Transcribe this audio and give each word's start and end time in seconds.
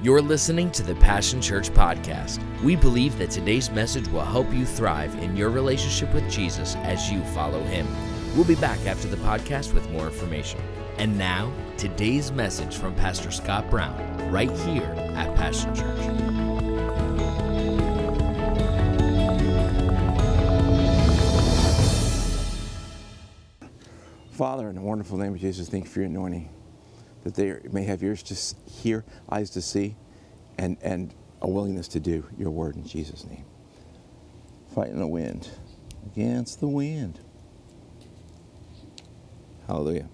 You're 0.00 0.22
listening 0.22 0.70
to 0.72 0.84
the 0.84 0.94
Passion 0.94 1.42
Church 1.42 1.70
podcast. 1.70 2.40
We 2.62 2.76
believe 2.76 3.18
that 3.18 3.32
today's 3.32 3.68
message 3.68 4.06
will 4.10 4.24
help 4.24 4.52
you 4.54 4.64
thrive 4.64 5.12
in 5.16 5.36
your 5.36 5.50
relationship 5.50 6.14
with 6.14 6.30
Jesus 6.30 6.76
as 6.76 7.10
you 7.10 7.20
follow 7.24 7.60
him. 7.64 7.84
We'll 8.36 8.44
be 8.44 8.54
back 8.54 8.78
after 8.86 9.08
the 9.08 9.16
podcast 9.16 9.74
with 9.74 9.90
more 9.90 10.06
information. 10.06 10.60
And 10.98 11.18
now, 11.18 11.52
today's 11.78 12.30
message 12.30 12.76
from 12.76 12.94
Pastor 12.94 13.32
Scott 13.32 13.68
Brown, 13.70 14.30
right 14.30 14.52
here 14.58 14.94
at 15.16 15.34
Passion 15.34 15.74
Church. 15.74 15.98
Father, 24.30 24.68
in 24.68 24.76
the 24.76 24.80
wonderful 24.80 25.18
name 25.18 25.34
of 25.34 25.40
Jesus, 25.40 25.68
thank 25.68 25.86
you 25.86 25.90
for 25.90 25.98
your 25.98 26.08
anointing 26.08 26.48
that 27.28 27.62
they 27.62 27.68
may 27.70 27.84
have 27.84 28.02
ears 28.02 28.22
to 28.22 28.70
hear, 28.70 29.04
eyes 29.28 29.50
to 29.50 29.60
see, 29.60 29.96
and, 30.58 30.78
and 30.80 31.14
a 31.42 31.48
willingness 31.48 31.88
to 31.88 32.00
do 32.00 32.26
your 32.38 32.50
word 32.50 32.76
in 32.76 32.86
Jesus' 32.86 33.24
name. 33.24 33.44
Fighting 34.74 34.98
the 34.98 35.06
wind, 35.06 35.50
against 36.06 36.60
the 36.60 36.68
wind. 36.68 37.20
Hallelujah. 39.66 40.08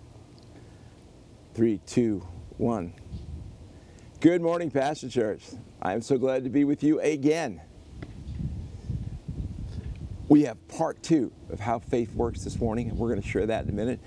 Three, 1.55 1.81
two, 1.87 2.27
one. 2.57 2.93
Good 4.21 4.43
morning, 4.43 4.71
Passion 4.71 5.09
Church. 5.09 5.43
I'm 5.81 6.03
so 6.03 6.19
glad 6.19 6.43
to 6.45 6.51
be 6.51 6.65
with 6.65 6.83
you 6.83 6.99
again. 7.01 7.61
We 10.29 10.43
have 10.45 10.67
part 10.67 11.03
two 11.03 11.31
of 11.51 11.61
how 11.61 11.79
faith 11.79 12.13
works 12.15 12.43
this 12.43 12.59
morning, 12.59 12.89
and 12.89 12.99
we're 12.99 13.11
going 13.11 13.23
to 13.23 13.29
share 13.29 13.47
that 13.47 13.65
in 13.65 13.71
a 13.71 13.75
minute 13.75 14.01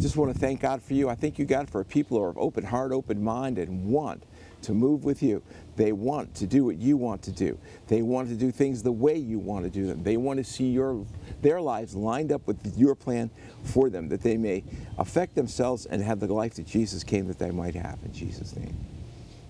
just 0.00 0.16
want 0.16 0.32
to 0.32 0.38
thank 0.38 0.60
God 0.60 0.82
for 0.82 0.94
you. 0.94 1.08
I 1.08 1.14
thank 1.14 1.38
you, 1.38 1.44
God, 1.44 1.68
for 1.68 1.84
people 1.84 2.18
who 2.18 2.24
are 2.24 2.34
open 2.36 2.64
heart, 2.64 2.90
open 2.90 3.22
mind, 3.22 3.58
and 3.58 3.86
want 3.86 4.24
to 4.62 4.72
move 4.72 5.04
with 5.04 5.22
you. 5.22 5.42
They 5.76 5.92
want 5.92 6.34
to 6.36 6.46
do 6.46 6.64
what 6.64 6.76
you 6.76 6.96
want 6.96 7.22
to 7.22 7.30
do. 7.30 7.58
They 7.88 8.02
want 8.02 8.28
to 8.28 8.34
do 8.34 8.50
things 8.50 8.82
the 8.82 8.92
way 8.92 9.16
you 9.16 9.38
want 9.38 9.64
to 9.64 9.70
do 9.70 9.86
them. 9.86 10.02
They 10.02 10.16
want 10.16 10.38
to 10.38 10.44
see 10.44 10.70
your 10.70 11.04
their 11.42 11.60
lives 11.60 11.94
lined 11.94 12.32
up 12.32 12.46
with 12.46 12.76
your 12.76 12.94
plan 12.94 13.30
for 13.62 13.90
them, 13.90 14.08
that 14.08 14.22
they 14.22 14.36
may 14.36 14.64
affect 14.98 15.34
themselves 15.34 15.86
and 15.86 16.02
have 16.02 16.20
the 16.20 16.32
life 16.32 16.54
that 16.54 16.66
Jesus 16.66 17.04
came 17.04 17.26
that 17.28 17.38
they 17.38 17.50
might 17.50 17.74
have. 17.74 17.98
In 18.04 18.12
Jesus' 18.12 18.56
name. 18.56 18.76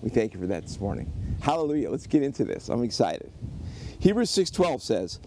We 0.01 0.09
thank 0.09 0.33
you 0.33 0.39
for 0.39 0.47
that 0.47 0.63
this 0.63 0.79
morning. 0.79 1.11
Hallelujah. 1.41 1.89
Let's 1.91 2.07
get 2.07 2.23
into 2.23 2.43
this. 2.43 2.69
I'm 2.69 2.83
excited. 2.83 3.31
Hebrews 3.99 4.31
6:12 4.31 4.81
says, 4.81 5.19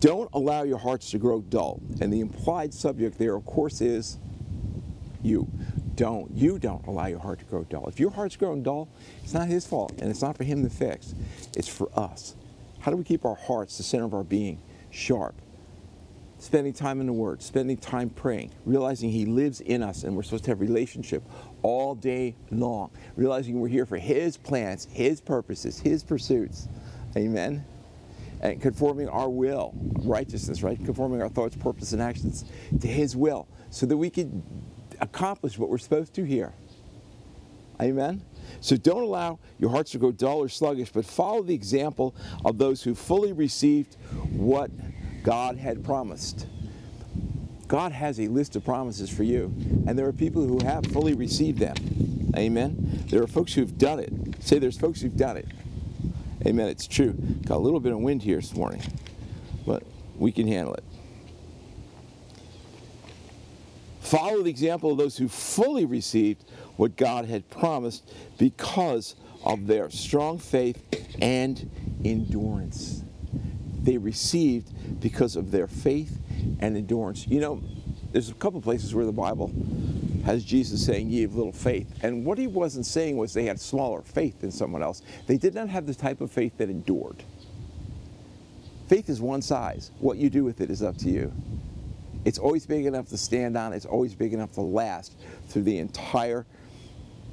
don't 0.00 0.30
allow 0.32 0.62
your 0.62 0.78
hearts 0.78 1.10
to 1.10 1.18
grow 1.18 1.40
dull. 1.40 1.80
And 2.00 2.12
the 2.12 2.20
implied 2.20 2.72
subject 2.72 3.18
there, 3.18 3.34
of 3.34 3.44
course, 3.44 3.80
is 3.80 4.18
you. 5.22 5.48
Don't. 5.94 6.30
You 6.30 6.58
don't 6.58 6.86
allow 6.86 7.06
your 7.06 7.18
heart 7.18 7.40
to 7.40 7.44
grow 7.44 7.64
dull. 7.64 7.86
If 7.88 7.98
your 7.98 8.10
heart's 8.10 8.36
grown 8.36 8.62
dull, 8.62 8.88
it's 9.24 9.34
not 9.34 9.48
his 9.48 9.66
fault, 9.66 9.92
and 9.98 10.08
it's 10.10 10.22
not 10.22 10.36
for 10.36 10.44
him 10.44 10.62
to 10.62 10.70
fix. 10.70 11.14
It's 11.56 11.66
for 11.66 11.90
us. 11.98 12.36
How 12.78 12.92
do 12.92 12.96
we 12.96 13.02
keep 13.02 13.24
our 13.24 13.34
hearts, 13.34 13.76
the 13.76 13.82
center 13.82 14.04
of 14.04 14.14
our 14.14 14.22
being, 14.22 14.62
sharp? 14.90 15.34
Spending 16.38 16.72
time 16.72 17.00
in 17.00 17.06
the 17.06 17.12
Word, 17.12 17.42
spending 17.42 17.76
time 17.76 18.10
praying, 18.10 18.52
realizing 18.64 19.10
He 19.10 19.26
lives 19.26 19.60
in 19.60 19.82
us 19.82 20.04
and 20.04 20.14
we're 20.14 20.22
supposed 20.22 20.44
to 20.44 20.52
have 20.52 20.60
relationship 20.60 21.24
all 21.62 21.96
day 21.96 22.36
long, 22.52 22.92
realizing 23.16 23.58
we're 23.58 23.66
here 23.66 23.86
for 23.86 23.98
His 23.98 24.36
plans, 24.36 24.86
His 24.92 25.20
purposes, 25.20 25.80
His 25.80 26.04
pursuits. 26.04 26.68
Amen 27.16 27.64
and 28.40 28.60
conforming 28.60 29.08
our 29.08 29.28
will, 29.28 29.72
righteousness, 30.04 30.62
right? 30.62 30.78
Conforming 30.84 31.22
our 31.22 31.28
thoughts, 31.28 31.56
purpose, 31.56 31.92
and 31.92 32.02
actions 32.02 32.44
to 32.80 32.86
His 32.86 33.16
will 33.16 33.48
so 33.70 33.86
that 33.86 33.96
we 33.96 34.10
can 34.10 34.42
accomplish 35.00 35.58
what 35.58 35.68
we're 35.68 35.78
supposed 35.78 36.14
to 36.14 36.24
here. 36.24 36.52
Amen? 37.80 38.22
So 38.60 38.76
don't 38.76 39.02
allow 39.02 39.38
your 39.58 39.70
hearts 39.70 39.92
to 39.92 39.98
go 39.98 40.10
dull 40.10 40.38
or 40.38 40.48
sluggish, 40.48 40.90
but 40.90 41.04
follow 41.04 41.42
the 41.42 41.54
example 41.54 42.14
of 42.44 42.58
those 42.58 42.82
who 42.82 42.94
fully 42.94 43.32
received 43.32 43.96
what 44.32 44.70
God 45.22 45.56
had 45.56 45.84
promised. 45.84 46.46
God 47.68 47.92
has 47.92 48.18
a 48.18 48.28
list 48.28 48.56
of 48.56 48.64
promises 48.64 49.10
for 49.10 49.22
you, 49.22 49.52
and 49.86 49.98
there 49.98 50.06
are 50.06 50.12
people 50.12 50.44
who 50.44 50.58
have 50.64 50.86
fully 50.86 51.14
received 51.14 51.58
them. 51.58 51.76
Amen? 52.36 53.04
There 53.10 53.22
are 53.22 53.26
folks 53.26 53.52
who've 53.52 53.76
done 53.76 54.00
it. 54.00 54.12
Say 54.40 54.58
there's 54.58 54.78
folks 54.78 55.00
who've 55.00 55.16
done 55.16 55.36
it. 55.36 55.46
Amen. 56.46 56.68
It's 56.68 56.86
true. 56.86 57.14
Got 57.46 57.56
a 57.56 57.58
little 57.58 57.80
bit 57.80 57.92
of 57.92 57.98
wind 57.98 58.22
here 58.22 58.36
this 58.36 58.54
morning, 58.54 58.80
but 59.66 59.82
we 60.16 60.30
can 60.30 60.46
handle 60.46 60.74
it. 60.74 60.84
Follow 64.00 64.42
the 64.42 64.50
example 64.50 64.92
of 64.92 64.98
those 64.98 65.16
who 65.18 65.28
fully 65.28 65.84
received 65.84 66.44
what 66.76 66.96
God 66.96 67.26
had 67.26 67.50
promised 67.50 68.10
because 68.38 69.16
of 69.44 69.66
their 69.66 69.90
strong 69.90 70.38
faith 70.38 70.82
and 71.20 71.70
endurance. 72.04 73.02
They 73.82 73.98
received 73.98 75.00
because 75.00 75.36
of 75.36 75.50
their 75.50 75.66
faith 75.66 76.18
and 76.60 76.76
endurance. 76.76 77.26
You 77.26 77.40
know, 77.40 77.62
there's 78.12 78.30
a 78.30 78.34
couple 78.34 78.60
places 78.60 78.94
where 78.94 79.04
the 79.04 79.12
Bible 79.12 79.52
has 80.28 80.44
Jesus 80.44 80.84
saying, 80.84 81.08
Ye 81.08 81.22
have 81.22 81.34
little 81.34 81.54
faith. 81.54 81.90
And 82.02 82.22
what 82.22 82.36
he 82.36 82.46
wasn't 82.46 82.84
saying 82.84 83.16
was 83.16 83.32
they 83.32 83.46
had 83.46 83.58
smaller 83.58 84.02
faith 84.02 84.42
than 84.42 84.50
someone 84.50 84.82
else. 84.82 85.00
They 85.26 85.38
did 85.38 85.54
not 85.54 85.70
have 85.70 85.86
the 85.86 85.94
type 85.94 86.20
of 86.20 86.30
faith 86.30 86.58
that 86.58 86.68
endured. 86.68 87.24
Faith 88.88 89.08
is 89.08 89.22
one 89.22 89.40
size. 89.40 89.90
What 90.00 90.18
you 90.18 90.28
do 90.28 90.44
with 90.44 90.60
it 90.60 90.70
is 90.70 90.82
up 90.82 90.98
to 90.98 91.08
you. 91.08 91.32
It's 92.26 92.38
always 92.38 92.66
big 92.66 92.84
enough 92.84 93.08
to 93.08 93.16
stand 93.16 93.56
on, 93.56 93.72
it's 93.72 93.86
always 93.86 94.14
big 94.14 94.34
enough 94.34 94.52
to 94.52 94.60
last 94.60 95.14
through 95.48 95.62
the 95.62 95.78
entire 95.78 96.44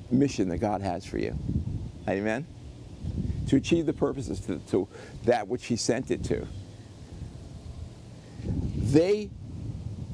mission 0.10 0.48
that 0.48 0.60
God 0.60 0.80
has 0.82 1.06
for 1.06 1.18
you. 1.18 1.38
Amen? 2.08 2.48
To 3.50 3.58
achieve 3.58 3.88
the 3.88 3.94
purposes 3.94 4.40
to, 4.42 4.60
to 4.70 4.88
that 5.26 5.50
which 5.50 5.66
He 5.66 5.76
sent 5.76 6.12
it 6.12 6.24
to. 6.26 6.48
They 8.46 9.32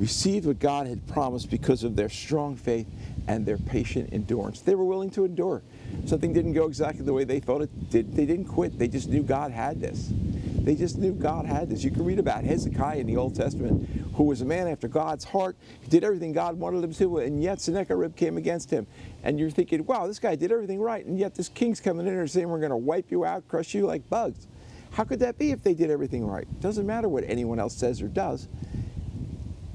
received 0.01 0.47
what 0.47 0.57
God 0.57 0.87
had 0.87 1.07
promised 1.07 1.51
because 1.51 1.83
of 1.83 1.95
their 1.95 2.09
strong 2.09 2.55
faith 2.55 2.87
and 3.27 3.45
their 3.45 3.59
patient 3.59 4.11
endurance. 4.11 4.59
They 4.59 4.73
were 4.73 4.83
willing 4.83 5.11
to 5.11 5.25
endure. 5.25 5.61
Something 6.07 6.33
didn't 6.33 6.53
go 6.53 6.65
exactly 6.65 7.05
the 7.05 7.13
way 7.13 7.23
they 7.23 7.39
thought 7.39 7.61
it 7.61 7.89
did. 7.91 8.15
They 8.15 8.25
didn't 8.25 8.45
quit. 8.45 8.79
They 8.79 8.87
just 8.87 9.09
knew 9.09 9.21
God 9.21 9.51
had 9.51 9.79
this. 9.79 10.09
They 10.11 10.73
just 10.73 10.97
knew 10.97 11.11
God 11.11 11.45
had 11.45 11.69
this. 11.69 11.83
You 11.83 11.91
can 11.91 12.03
read 12.03 12.17
about 12.17 12.43
Hezekiah 12.43 12.97
in 12.97 13.05
the 13.05 13.15
Old 13.15 13.35
Testament, 13.35 13.87
who 14.15 14.23
was 14.23 14.41
a 14.41 14.45
man 14.45 14.67
after 14.67 14.87
God's 14.87 15.23
heart. 15.23 15.55
He 15.81 15.89
did 15.89 16.03
everything 16.03 16.33
God 16.33 16.57
wanted 16.57 16.83
him 16.83 16.93
to, 16.95 17.19
and 17.19 17.41
yet 17.41 17.61
Sennacherib 17.61 18.15
came 18.15 18.37
against 18.37 18.71
him. 18.71 18.87
And 19.23 19.39
you're 19.39 19.51
thinking, 19.51 19.85
wow, 19.85 20.07
this 20.07 20.17
guy 20.17 20.35
did 20.35 20.51
everything 20.51 20.81
right, 20.81 21.05
and 21.05 21.19
yet 21.19 21.35
this 21.35 21.47
king's 21.47 21.79
coming 21.79 22.07
in 22.07 22.17
and 22.17 22.29
saying, 22.29 22.49
we're 22.49 22.57
going 22.57 22.71
to 22.71 22.77
wipe 22.77 23.11
you 23.11 23.23
out, 23.23 23.47
crush 23.47 23.75
you 23.75 23.85
like 23.85 24.09
bugs. 24.09 24.47
How 24.91 25.03
could 25.03 25.19
that 25.19 25.37
be 25.37 25.51
if 25.51 25.61
they 25.61 25.75
did 25.75 25.91
everything 25.91 26.25
right? 26.25 26.47
Doesn't 26.59 26.87
matter 26.87 27.07
what 27.07 27.23
anyone 27.27 27.59
else 27.59 27.75
says 27.75 28.01
or 28.01 28.07
does 28.07 28.47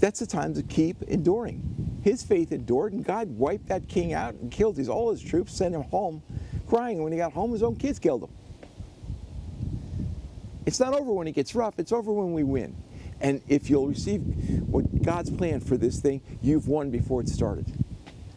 that's 0.07 0.21
the 0.21 0.27
time 0.27 0.55
to 0.55 0.63
keep 0.63 1.03
enduring. 1.03 2.01
His 2.05 2.23
faith 2.23 2.53
endured, 2.53 2.93
and 2.93 3.05
God 3.05 3.29
wiped 3.37 3.67
that 3.67 3.89
king 3.89 4.13
out 4.13 4.35
and 4.35 4.53
killed 4.53 4.77
his, 4.77 4.89
all 4.89 5.11
his 5.11 5.21
troops, 5.21 5.53
sent 5.53 5.75
him 5.75 5.83
home 5.83 6.23
crying. 6.69 6.99
And 6.99 7.03
when 7.03 7.13
he 7.13 7.19
got 7.19 7.33
home, 7.33 7.51
his 7.51 7.65
own 7.65 7.75
kids 7.75 7.99
killed 7.99 8.23
him. 8.23 8.31
It's 10.65 10.79
not 10.79 10.95
over 10.95 11.13
when 11.13 11.27
it 11.27 11.33
gets 11.33 11.57
rough, 11.57 11.81
it's 11.81 11.91
over 11.91 12.13
when 12.13 12.33
we 12.33 12.45
win. 12.45 12.77
And 13.21 13.43
if 13.49 13.69
you'll 13.69 13.89
receive 13.89 14.21
what 14.69 15.03
God's 15.03 15.31
plan 15.31 15.59
for 15.59 15.77
this 15.77 15.99
thing, 15.99 16.21
you've 16.41 16.69
won 16.69 16.93
before 16.93 17.21
it 17.21 17.29
started. 17.29 17.67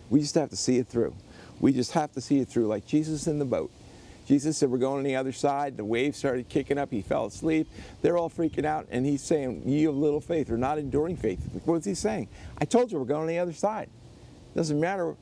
We 0.09 0.22
just 0.22 0.34
have 0.34 0.50
to 0.50 0.56
see 0.56 0.80
it 0.80 0.88
through. 0.88 1.13
We 1.59 1.72
just 1.72 1.91
have 1.91 2.12
to 2.13 2.22
see 2.22 2.40
it 2.40 2.47
through, 2.47 2.66
like 2.66 2.88
Jesus 2.88 3.28
in 3.28 3.38
the 3.38 3.46
boat. 3.46 3.69
Jesus 4.30 4.60
said, 4.60 4.70
We're 4.70 4.78
going 4.78 5.00
on 5.00 5.04
the 5.04 5.16
other 5.16 5.32
side. 5.32 5.76
The 5.76 5.84
waves 5.84 6.16
started 6.16 6.48
kicking 6.50 6.78
up. 6.78 6.92
He 6.92 7.02
fell 7.02 7.26
asleep. 7.26 7.68
They're 8.04 8.16
all 8.16 8.30
freaking 8.30 8.64
out. 8.64 8.86
And 8.92 9.04
he's 9.04 9.24
saying, 9.24 9.68
You 9.68 9.88
have 9.88 9.96
little 9.96 10.22
faith 10.22 10.52
or 10.52 10.58
not 10.58 10.78
enduring 10.78 11.18
faith. 11.18 11.40
What's 11.66 11.88
he 11.88 11.96
saying? 11.96 12.30
I 12.60 12.66
told 12.66 12.92
you 12.92 13.00
we're 13.00 13.06
going 13.06 13.22
on 13.22 13.28
the 13.28 13.40
other 13.40 13.54
side. 13.54 13.90
Doesn't 14.56 14.80
matter 14.80 15.16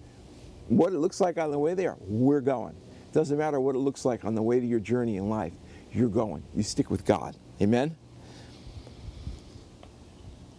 what 0.68 0.91
it 0.91 0.97
looks 0.97 1.22
like 1.22 1.38
on 1.38 1.51
the 1.51 1.57
way 1.57 1.73
there, 1.73 1.95
we're 2.01 2.41
going. 2.41 2.75
Doesn't 3.13 3.38
matter 3.38 3.62
what 3.62 3.75
it 3.75 3.80
looks 3.80 4.04
like 4.04 4.25
on 4.25 4.36
the 4.36 4.42
way 4.42 4.59
to 4.59 4.65
your 4.65 4.81
journey 4.81 5.15
in 5.15 5.30
life, 5.30 5.53
you're 5.94 6.10
going. 6.10 6.44
You 6.53 6.63
stick 6.63 6.92
with 6.92 7.06
God. 7.06 7.38
Amen? 7.62 7.95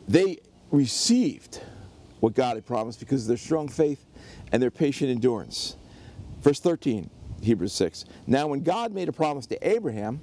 They 0.09 0.39
received 0.71 1.61
what 2.21 2.33
God 2.33 2.57
had 2.57 2.65
promised 2.65 2.99
because 2.99 3.25
of 3.25 3.29
their 3.29 3.37
strong 3.37 3.69
faith 3.69 4.07
and 4.53 4.63
their 4.63 4.71
patient 4.71 5.11
endurance. 5.11 5.77
Verse 6.41 6.61
13 6.61 7.11
Hebrews 7.43 7.73
6. 7.73 8.05
Now, 8.27 8.47
when 8.49 8.63
God 8.63 8.93
made 8.93 9.09
a 9.09 9.13
promise 9.13 9.47
to 9.47 9.69
Abraham, 9.69 10.21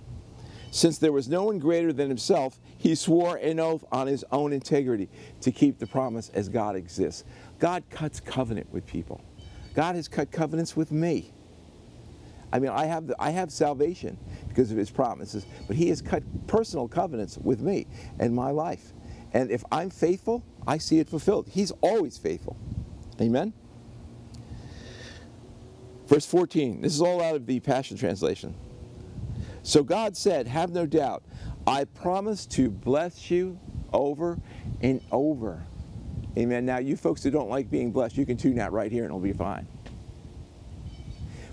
since 0.71 0.97
there 0.97 1.13
was 1.13 1.29
no 1.29 1.45
one 1.45 1.57
greater 1.57 1.94
than 1.94 2.09
himself, 2.09 2.59
he 2.77 2.95
swore 2.95 3.38
an 3.38 3.59
oath 3.59 3.85
on 3.91 4.07
his 4.07 4.25
own 4.31 4.51
integrity 4.51 5.09
to 5.41 5.51
keep 5.51 5.79
the 5.79 5.88
promise 5.88 6.29
as 6.33 6.50
God 6.50 6.75
exists. 6.75 7.23
God 7.59 7.83
cuts 7.89 8.19
covenant 8.19 8.71
with 8.73 8.85
people. 8.85 9.21
God 9.73 9.95
has 9.95 10.07
cut 10.07 10.31
covenants 10.31 10.75
with 10.75 10.91
me. 10.91 11.31
I 12.51 12.59
mean, 12.59 12.71
I 12.71 12.85
have, 12.85 13.07
the, 13.07 13.15
I 13.19 13.31
have 13.31 13.51
salvation 13.51 14.18
because 14.47 14.71
of 14.71 14.77
his 14.77 14.89
promises, 14.89 15.45
but 15.68 15.75
he 15.75 15.89
has 15.89 16.01
cut 16.01 16.23
personal 16.47 16.88
covenants 16.88 17.38
with 17.38 17.61
me 17.61 17.88
and 18.19 18.33
my 18.33 18.51
life. 18.51 18.94
And 19.33 19.51
if 19.51 19.63
I'm 19.71 19.89
faithful, 19.89 20.44
I 20.65 20.77
see 20.77 21.00
it 21.00 21.09
fulfilled. 21.09 21.47
He's 21.50 21.71
always 21.81 22.18
faithful. 22.18 22.57
Amen? 23.19 23.53
Verse 26.07 26.25
14, 26.25 26.81
this 26.81 26.94
is 26.94 27.02
all 27.02 27.22
out 27.22 27.36
of 27.36 27.46
the 27.46 27.60
Passion 27.60 27.98
Translation. 27.98 28.54
So 29.63 29.84
God 29.84 30.16
said, 30.16 30.48
Have 30.48 30.72
no 30.72 30.86
doubt, 30.86 31.24
I 31.66 31.86
promise 31.86 32.46
to 32.48 32.69
bless 32.69 33.31
you 33.31 33.60
over 33.92 34.40
and 34.81 35.02
over. 35.12 35.63
Amen. 36.38 36.66
Now, 36.66 36.78
you 36.78 36.96
folks 36.96 37.24
who 37.24 37.31
don't 37.31 37.50
like 37.50 37.72
being 37.72 37.92
blessed, 37.92 38.18
you 38.18 38.25
can 38.25 38.38
tune 38.38 38.60
out 38.60 38.72
right 38.72 38.92
here 38.92 39.04
and 39.04 39.12
it'll 39.12 39.19
be 39.19 39.34
fine. 39.34 39.68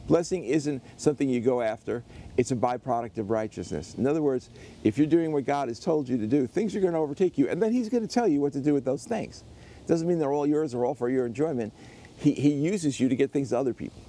Blessing 0.07 0.45
isn't 0.45 0.83
something 0.99 1.29
you 1.29 1.41
go 1.41 1.63
after, 1.63 2.03
it's 2.37 2.51
a 2.51 2.57
byproduct 2.57 3.19
of 3.19 3.31
righteousness. 3.31 3.95
In 3.95 4.07
other 4.07 4.21
words, 4.21 4.51
if 4.83 4.99
you're 4.99 5.07
doing 5.07 5.33
what 5.33 5.47
God 5.47 5.69
has 5.69 5.79
told 5.79 6.09
you 6.09 6.19
to 6.19 6.27
do, 6.27 6.47
things 6.47 6.75
are 6.75 6.81
going 6.81 6.93
to 6.93 6.99
overtake 6.99 7.39
you, 7.39 7.49
and 7.49 7.63
then 7.63 7.73
He's 7.73 7.89
going 7.89 8.07
to 8.07 8.13
tell 8.13 8.27
you 8.27 8.41
what 8.41 8.53
to 8.55 8.61
do 8.61 8.75
with 8.75 8.85
those 8.85 9.05
things. 9.05 9.45
It 9.81 9.89
doesn't 9.89 10.07
mean 10.07 10.19
they're 10.19 10.33
all 10.33 10.47
yours 10.47 10.75
or 10.75 10.85
all 10.85 10.95
for 10.95 11.09
your 11.09 11.25
enjoyment. 11.25 11.73
He, 12.19 12.33
he 12.33 12.51
uses 12.51 13.01
you 13.01 13.09
to 13.09 13.17
get 13.17 13.33
things 13.33 13.51
to 13.51 13.59
other 13.59 13.73
people. 13.73 14.03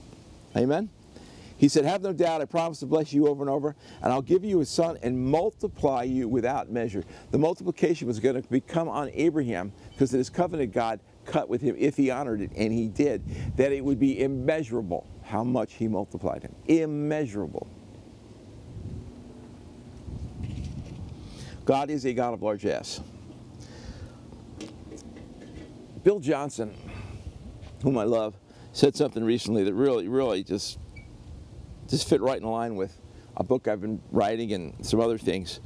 Amen? 0.55 0.89
He 1.57 1.69
said, 1.69 1.85
Have 1.85 2.01
no 2.01 2.13
doubt, 2.13 2.41
I 2.41 2.45
promise 2.45 2.79
to 2.79 2.85
bless 2.85 3.13
you 3.13 3.27
over 3.27 3.41
and 3.43 3.49
over, 3.49 3.75
and 4.01 4.11
I'll 4.11 4.21
give 4.21 4.43
you 4.43 4.61
a 4.61 4.65
son 4.65 4.97
and 5.01 5.17
multiply 5.17 6.03
you 6.03 6.27
without 6.27 6.69
measure. 6.69 7.03
The 7.31 7.37
multiplication 7.37 8.07
was 8.07 8.19
going 8.19 8.41
to 8.41 8.49
become 8.49 8.89
on 8.89 9.09
Abraham 9.13 9.71
because 9.91 10.11
his 10.11 10.29
covenant 10.29 10.73
God 10.73 10.99
cut 11.25 11.47
with 11.47 11.61
him 11.61 11.75
if 11.77 11.95
he 11.95 12.11
honored 12.11 12.41
it, 12.41 12.51
and 12.55 12.73
he 12.73 12.87
did, 12.87 13.23
that 13.55 13.71
it 13.71 13.83
would 13.83 13.99
be 13.99 14.21
immeasurable 14.21 15.07
how 15.23 15.43
much 15.43 15.75
he 15.75 15.87
multiplied 15.87 16.43
him. 16.43 16.53
Immeasurable. 16.65 17.67
God 21.65 21.89
is 21.89 22.05
a 22.05 22.13
God 22.13 22.33
of 22.33 22.41
largesse. 22.41 22.99
Bill 26.03 26.19
Johnson, 26.19 26.75
whom 27.81 27.97
I 27.97 28.03
love, 28.03 28.35
said 28.73 28.95
something 28.95 29.23
recently 29.23 29.63
that 29.63 29.73
really, 29.73 30.07
really 30.07 30.43
just 30.43 30.79
just 31.87 32.09
fit 32.09 32.21
right 32.21 32.41
in 32.41 32.47
line 32.47 32.75
with 32.75 32.99
a 33.37 33.43
book 33.43 33.67
I've 33.67 33.81
been 33.81 34.01
writing 34.11 34.51
and 34.53 34.85
some 34.85 34.99
other 34.99 35.17
things. 35.17 35.59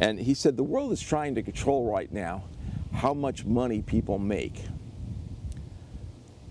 And 0.00 0.18
he 0.18 0.34
said 0.34 0.56
the 0.56 0.62
world 0.64 0.92
is 0.92 1.00
trying 1.00 1.34
to 1.36 1.42
control 1.42 1.90
right 1.90 2.10
now 2.10 2.44
how 2.92 3.12
much 3.12 3.44
money 3.44 3.82
people 3.82 4.18
make. 4.18 4.64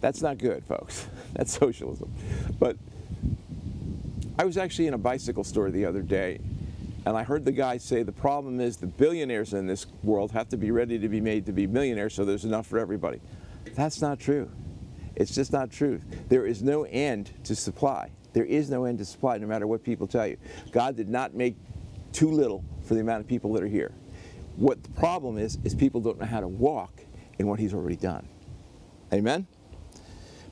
That's 0.01 0.21
not 0.21 0.37
good, 0.37 0.65
folks. 0.65 1.07
That's 1.33 1.57
socialism. 1.57 2.13
But 2.59 2.77
I 4.37 4.45
was 4.45 4.57
actually 4.57 4.87
in 4.87 4.93
a 4.93 4.97
bicycle 4.97 5.43
store 5.43 5.71
the 5.71 5.85
other 5.85 6.01
day, 6.01 6.39
and 7.05 7.15
I 7.15 7.23
heard 7.23 7.45
the 7.45 7.51
guy 7.51 7.77
say 7.77 8.03
the 8.03 8.11
problem 8.11 8.59
is 8.59 8.77
the 8.77 8.87
billionaires 8.87 9.53
in 9.53 9.67
this 9.67 9.85
world 10.03 10.31
have 10.31 10.49
to 10.49 10.57
be 10.57 10.71
ready 10.71 10.99
to 10.99 11.07
be 11.07 11.21
made 11.21 11.45
to 11.45 11.53
be 11.53 11.65
millionaires 11.65 12.13
so 12.13 12.25
there's 12.25 12.45
enough 12.45 12.67
for 12.67 12.77
everybody. 12.77 13.21
That's 13.75 14.01
not 14.01 14.19
true. 14.19 14.51
It's 15.15 15.33
just 15.33 15.51
not 15.51 15.71
true. 15.71 16.01
There 16.29 16.45
is 16.45 16.63
no 16.63 16.83
end 16.83 17.31
to 17.45 17.55
supply. 17.55 18.11
There 18.33 18.45
is 18.45 18.69
no 18.69 18.85
end 18.85 18.97
to 18.97 19.05
supply, 19.05 19.37
no 19.37 19.47
matter 19.47 19.67
what 19.67 19.83
people 19.83 20.07
tell 20.07 20.27
you. 20.27 20.37
God 20.71 20.95
did 20.95 21.09
not 21.09 21.35
make 21.35 21.55
too 22.11 22.31
little 22.31 22.63
for 22.83 22.95
the 22.95 23.01
amount 23.01 23.21
of 23.21 23.27
people 23.27 23.53
that 23.53 23.63
are 23.63 23.67
here. 23.67 23.91
What 24.55 24.83
the 24.83 24.89
problem 24.89 25.37
is, 25.37 25.57
is 25.63 25.75
people 25.75 26.01
don't 26.01 26.19
know 26.19 26.25
how 26.25 26.39
to 26.39 26.47
walk 26.47 27.01
in 27.37 27.47
what 27.47 27.59
He's 27.59 27.73
already 27.73 27.95
done. 27.95 28.27
Amen? 29.11 29.47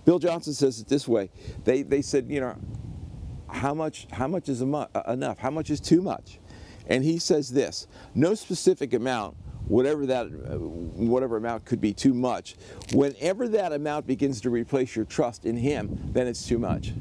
Bill 0.05 0.19
Johnson 0.19 0.53
says 0.53 0.79
it 0.79 0.87
this 0.87 1.07
way. 1.07 1.29
They, 1.63 1.83
they 1.83 2.01
said, 2.01 2.29
you 2.29 2.41
know, 2.41 2.57
how 3.47 3.73
much, 3.73 4.07
how 4.11 4.27
much 4.27 4.49
is 4.49 4.61
uh, 4.61 4.87
enough? 5.07 5.37
How 5.37 5.51
much 5.51 5.69
is 5.69 5.79
too 5.79 6.01
much? 6.01 6.39
And 6.87 7.03
he 7.03 7.19
says 7.19 7.51
this 7.51 7.87
no 8.15 8.33
specific 8.33 8.93
amount 8.93 9.37
whatever 9.67 10.05
that 10.05 10.25
uh, 10.25 10.57
whatever 10.57 11.37
amount 11.37 11.65
could 11.65 11.81
be 11.81 11.93
too 11.93 12.13
much. 12.13 12.55
Whenever 12.93 13.47
that 13.49 13.71
amount 13.73 14.07
begins 14.07 14.41
to 14.41 14.49
replace 14.49 14.95
your 14.95 15.05
trust 15.05 15.45
in 15.45 15.57
him 15.57 16.11
then 16.13 16.27
it's 16.27 16.47
too 16.47 16.59
much. 16.59 16.93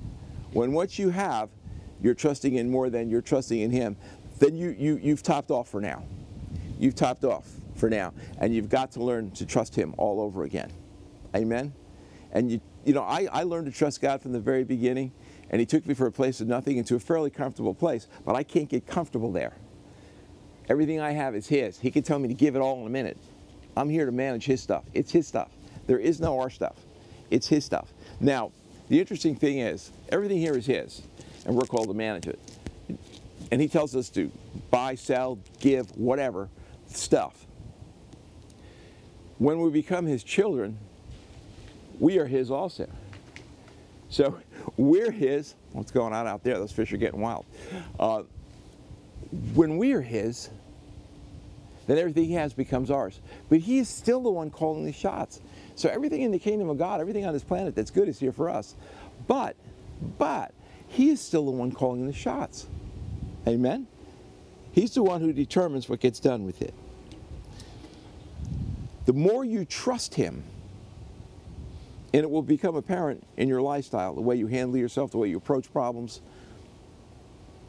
When 0.52 0.72
what 0.72 0.98
you 0.98 1.10
have 1.10 1.50
you're 2.02 2.14
trusting 2.14 2.54
in 2.54 2.70
more 2.70 2.90
than 2.90 3.10
you're 3.10 3.22
trusting 3.22 3.60
in 3.60 3.70
him 3.70 3.96
then 4.38 4.56
you, 4.56 4.74
you 4.78 4.98
you've 5.02 5.22
topped 5.22 5.50
off 5.50 5.68
for 5.68 5.80
now. 5.80 6.04
You've 6.78 6.94
topped 6.94 7.24
off 7.24 7.46
for 7.74 7.90
now 7.90 8.12
and 8.38 8.54
you've 8.54 8.68
got 8.68 8.92
to 8.92 9.02
learn 9.02 9.30
to 9.32 9.46
trust 9.46 9.74
him 9.74 9.94
all 9.98 10.20
over 10.20 10.44
again. 10.44 10.72
Amen? 11.34 11.72
And 12.32 12.50
you 12.50 12.60
you 12.84 12.94
know 12.94 13.02
i, 13.02 13.28
I 13.30 13.42
learned 13.42 13.66
to 13.66 13.72
trust 13.72 14.00
god 14.00 14.22
from 14.22 14.32
the 14.32 14.40
very 14.40 14.64
beginning 14.64 15.12
and 15.50 15.60
he 15.60 15.66
took 15.66 15.86
me 15.86 15.94
from 15.94 16.06
a 16.06 16.12
place 16.12 16.40
of 16.40 16.48
nothing 16.48 16.76
into 16.76 16.94
a 16.94 17.00
fairly 17.00 17.30
comfortable 17.30 17.74
place 17.74 18.06
but 18.24 18.34
i 18.34 18.42
can't 18.42 18.68
get 18.68 18.86
comfortable 18.86 19.32
there 19.32 19.56
Everything 20.70 21.00
I 21.00 21.10
have 21.10 21.34
is 21.34 21.48
His. 21.48 21.80
He 21.80 21.90
can 21.90 22.04
tell 22.04 22.20
me 22.20 22.28
to 22.28 22.34
give 22.34 22.54
it 22.54 22.60
all 22.60 22.80
in 22.80 22.86
a 22.86 22.90
minute. 22.90 23.18
I'm 23.76 23.90
here 23.90 24.06
to 24.06 24.12
manage 24.12 24.44
His 24.44 24.62
stuff. 24.62 24.84
It's 24.94 25.10
His 25.10 25.26
stuff. 25.26 25.48
There 25.88 25.98
is 25.98 26.20
no 26.20 26.38
our 26.38 26.48
stuff. 26.48 26.76
It's 27.28 27.48
His 27.48 27.64
stuff. 27.64 27.92
Now, 28.20 28.52
the 28.88 29.00
interesting 29.00 29.34
thing 29.34 29.58
is, 29.58 29.90
everything 30.10 30.38
here 30.38 30.56
is 30.56 30.66
His, 30.66 31.02
and 31.44 31.56
we're 31.56 31.66
called 31.66 31.88
to 31.88 31.94
manage 31.94 32.28
it. 32.28 32.38
And 33.50 33.60
He 33.60 33.66
tells 33.66 33.96
us 33.96 34.10
to 34.10 34.30
buy, 34.70 34.94
sell, 34.94 35.40
give, 35.58 35.90
whatever 35.96 36.48
stuff. 36.86 37.46
When 39.38 39.60
we 39.60 39.70
become 39.70 40.06
His 40.06 40.22
children, 40.22 40.78
we 41.98 42.20
are 42.20 42.26
His 42.26 42.48
also. 42.48 42.88
So 44.08 44.38
we're 44.76 45.10
His. 45.10 45.56
What's 45.72 45.90
going 45.90 46.12
on 46.12 46.28
out 46.28 46.44
there? 46.44 46.58
Those 46.58 46.70
fish 46.70 46.92
are 46.92 46.96
getting 46.96 47.20
wild. 47.20 47.44
Uh, 47.98 48.22
when 49.54 49.76
we 49.76 49.94
are 49.94 50.00
His, 50.00 50.50
then 51.86 51.98
everything 51.98 52.24
He 52.24 52.34
has 52.34 52.52
becomes 52.52 52.90
ours. 52.90 53.20
But 53.48 53.60
He 53.60 53.78
is 53.78 53.88
still 53.88 54.20
the 54.22 54.30
one 54.30 54.50
calling 54.50 54.84
the 54.84 54.92
shots. 54.92 55.40
So 55.74 55.88
everything 55.88 56.22
in 56.22 56.32
the 56.32 56.38
kingdom 56.38 56.68
of 56.68 56.78
God, 56.78 57.00
everything 57.00 57.24
on 57.24 57.32
this 57.32 57.44
planet 57.44 57.74
that's 57.74 57.90
good 57.90 58.08
is 58.08 58.18
here 58.18 58.32
for 58.32 58.50
us. 58.50 58.74
But, 59.26 59.56
but, 60.18 60.52
He 60.88 61.10
is 61.10 61.20
still 61.20 61.44
the 61.44 61.50
one 61.50 61.72
calling 61.72 62.06
the 62.06 62.12
shots. 62.12 62.66
Amen? 63.46 63.86
He's 64.72 64.94
the 64.94 65.02
one 65.02 65.20
who 65.20 65.32
determines 65.32 65.88
what 65.88 66.00
gets 66.00 66.20
done 66.20 66.44
with 66.44 66.62
it. 66.62 66.74
The 69.06 69.12
more 69.12 69.44
you 69.44 69.64
trust 69.64 70.14
Him, 70.14 70.44
and 72.12 72.22
it 72.22 72.30
will 72.30 72.42
become 72.42 72.76
apparent 72.76 73.26
in 73.36 73.48
your 73.48 73.62
lifestyle, 73.62 74.14
the 74.14 74.20
way 74.20 74.36
you 74.36 74.46
handle 74.46 74.76
yourself, 74.76 75.10
the 75.12 75.18
way 75.18 75.28
you 75.28 75.36
approach 75.36 75.72
problems, 75.72 76.20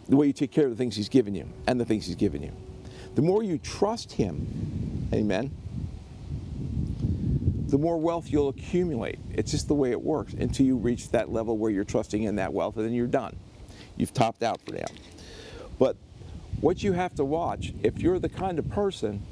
the 0.10 0.16
way 0.16 0.28
you 0.28 0.34
take 0.34 0.52
care 0.52 0.66
of 0.66 0.72
the 0.72 0.76
things 0.76 0.96
He's 0.96 1.10
given 1.10 1.34
you 1.34 1.48
and 1.68 1.80
the 1.80 1.86
things 1.86 2.06
He's 2.06 2.16
given 2.16 2.44
you. 2.44 2.52
The 3.16 3.22
more 3.22 3.44
you 3.44 3.58
trust 3.58 4.14
Him, 4.14 5.10
amen, 5.14 5.52
the 7.72 7.78
more 7.78 7.98
wealth 7.98 8.30
you'll 8.30 8.50
accumulate. 8.50 9.18
It's 9.34 9.52
just 9.52 9.68
the 9.68 9.74
way 9.74 9.92
it 9.92 10.02
works 10.02 10.34
until 10.34 10.66
you 10.66 10.76
reach 10.76 11.10
that 11.12 11.32
level 11.32 11.58
where 11.58 11.72
you're 11.72 11.86
trusting 11.86 12.24
in 12.24 12.36
that 12.36 12.54
wealth 12.54 12.76
and 12.76 12.86
then 12.86 12.94
you're 12.94 13.08
done. 13.08 13.36
You've 13.96 14.14
topped 14.14 14.44
out 14.44 14.60
for 14.62 14.74
now. 14.74 14.86
But 15.80 15.96
what 16.60 16.84
you 16.84 16.92
have 16.94 17.16
to 17.16 17.26
watch, 17.26 17.74
if 17.82 18.00
you're 18.00 18.20
the 18.20 18.30
kind 18.30 18.60
of 18.60 18.70
person 18.70 19.24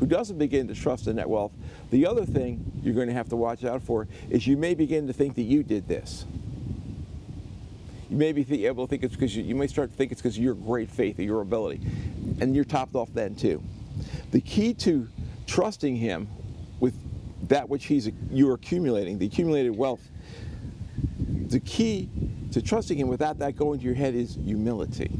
who 0.00 0.06
doesn't 0.06 0.38
begin 0.38 0.66
to 0.68 0.74
trust 0.74 1.06
in 1.06 1.16
that 1.16 1.28
wealth, 1.28 1.52
the 1.90 2.06
other 2.06 2.24
thing 2.24 2.80
you're 2.82 2.94
going 2.94 3.08
to 3.08 3.14
have 3.14 3.28
to 3.28 3.36
watch 3.36 3.64
out 3.64 3.82
for 3.82 4.08
is 4.30 4.46
you 4.46 4.56
may 4.56 4.74
begin 4.74 5.06
to 5.06 5.12
think 5.12 5.34
that 5.34 5.42
you 5.42 5.62
did 5.62 5.88
this. 5.88 6.24
You 8.08 8.16
may 8.16 8.32
be 8.32 8.66
able 8.66 8.86
to 8.86 8.90
think 8.90 9.04
it's 9.04 9.14
because 9.14 9.36
you, 9.36 9.42
you 9.42 9.54
may 9.54 9.66
start 9.66 9.90
to 9.90 9.96
think 9.96 10.10
it's 10.10 10.22
because 10.22 10.38
of 10.38 10.42
your 10.42 10.54
great 10.54 10.90
faith 10.90 11.18
or 11.18 11.22
your 11.22 11.42
ability, 11.42 11.82
and 12.40 12.54
you're 12.54 12.64
topped 12.64 12.94
off 12.94 13.08
then 13.12 13.34
too. 13.34 13.62
The 14.30 14.40
key 14.40 14.74
to 14.74 15.08
trusting 15.46 15.96
Him 15.96 16.28
with 16.80 16.94
that 17.48 17.68
which 17.68 17.86
He's 17.86 18.10
you're 18.30 18.54
accumulating, 18.54 19.18
the 19.18 19.26
accumulated 19.26 19.76
wealth. 19.76 20.06
The 21.48 21.60
key 21.60 22.08
to 22.52 22.62
trusting 22.62 22.98
Him 22.98 23.08
without 23.08 23.38
that 23.38 23.56
going 23.56 23.78
to 23.80 23.84
your 23.84 23.94
head 23.94 24.14
is 24.14 24.34
humility. 24.34 25.10